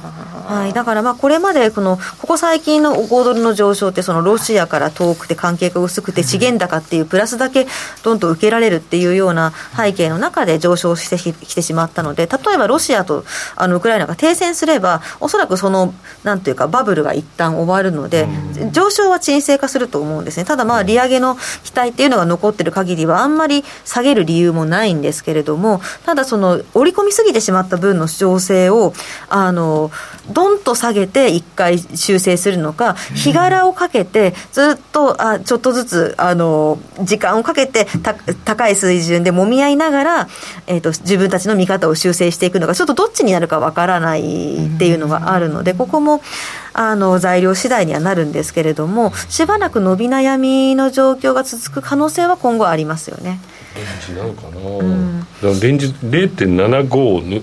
[0.49, 7.69] はい、だからまあこれまでこのここ最近の5ドルの上昇ってそのロシアから遠くて関係が薄くて資源高っていうプラスだけ
[8.03, 13.25] どんどん受けられるっていうような背景の中で上昇してきてしまったので例えばロシアと
[13.55, 18.27] あのウクライナが停戦すればおそらくそのなんていうかバブルが一旦終わるので
[18.73, 20.45] 上昇は沈静化すると思うんですね。
[20.45, 28.93] ただまあ利上げの期待っていうのが残ってる限りはあんまり下げる理由もないんですけれどもただその織り込みすぎてしまった分の調整を
[29.29, 29.91] あの
[30.31, 37.87] どんと下げて1回修正するのか日柄をかけてずっとあちょっとずつあの時間をかけて
[38.45, 40.29] 高い水準でもみ合いながら、
[40.67, 46.23] えーと、自分たちの見方を修正していくのかちょっとどっちになるかわからないっていうのがあるのでここも
[46.79, 53.41] あの材料次第にはなるんですけれどもしばらく伸び悩みの状況が続く可能性は今後ありますよね。
[53.75, 57.43] レンジなのかな、うん、レンジ0.75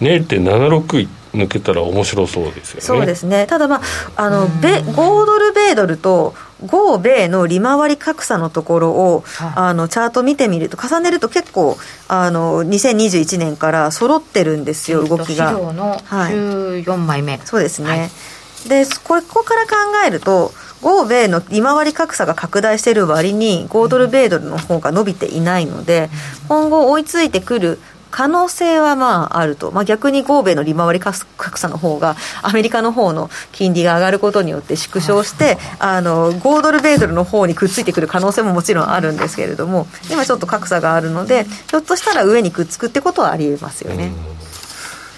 [0.00, 2.80] 0.76抜けたら面白そうですよね。
[2.82, 3.46] そうですね。
[3.46, 3.82] ただまあ
[4.16, 4.94] あの、米5
[5.26, 6.34] ドル米ドルと
[6.66, 9.24] 5米の利回り格差のところを、
[9.54, 11.76] あのチャート見てみると重ねると結構
[12.08, 15.50] あの2021年から揃ってるんですよ動きが。
[15.50, 18.10] 資料の14枚目、はい、そうですね、はい、
[18.68, 20.52] でここから考えると
[20.82, 26.10] 欧米の利回り格差が拡大している割に5ドル米ドルの方が伸びていないので
[26.48, 27.78] 今後追いついてくる
[28.10, 44.12] 可能性はまああると、まあ、逆に欧米の利回り格差の方がアメリカの方の金利が上がることによって縮小してあの5ドル米ドルの方にくっついてくる可能性ももちろんあるんですけれども今ちょっと格差があるのでひょっとしたら上にくっつくってことはありえますよね。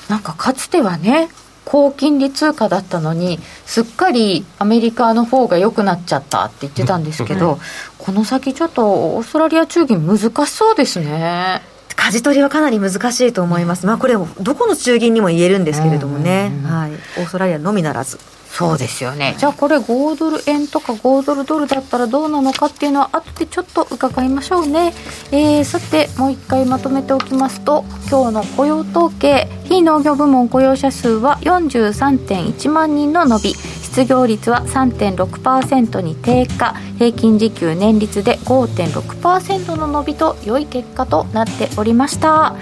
[0.08, 1.28] なんかかつてはね
[1.66, 7.58] 高金利通貨だったのにすっかりアメリカの方が良くなっちゃったって言ってたんですけど、
[7.98, 8.86] この先ちょっと
[9.16, 11.60] オーストラリア中銀難しそうですね。
[11.96, 18.18] 舵取りはかなり難しいと思います、まあ、これどこの中銀にも言えるんですけれどもね、はい、オーストラリアのみならず
[18.56, 24.94] そうですよね、じゃあこれ5ドル円とか5ドルドルだったらどうなのかっていうのは後でちょっと伺いましょうね、
[25.30, 33.54] えー、さてもう一回まとめておきますと今日の雇用統計非農業部門雇用者数は43.1万人の伸び
[33.96, 42.56] 失業率は3.6%に低下平均時給年率で5.6%の伸びと良い結果となっておりました、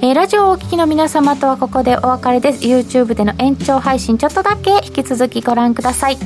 [0.00, 2.64] えー、ラジオをお聞きの皆様とはここでお別れです。
[2.64, 6.18] YouTube での延長配信ちょっとだけ引き続きひご覧ください。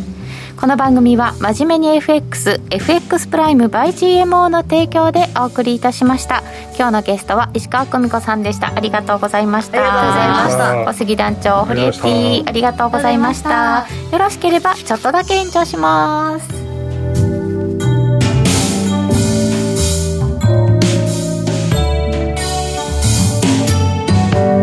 [0.59, 6.43] この番組は真面目に FXFX プライム by GMO の提供でお送りいたしました。
[6.77, 8.73] 今日のゲストは石川久美子さんでした。
[8.75, 9.79] ありがとうございました。
[9.79, 10.93] ありがとうございました。
[10.93, 13.87] 小杉団長堀江 P ありがとうございました。
[14.13, 16.49] よろしければちょっとだけ延長します。
[24.35, 24.62] うん。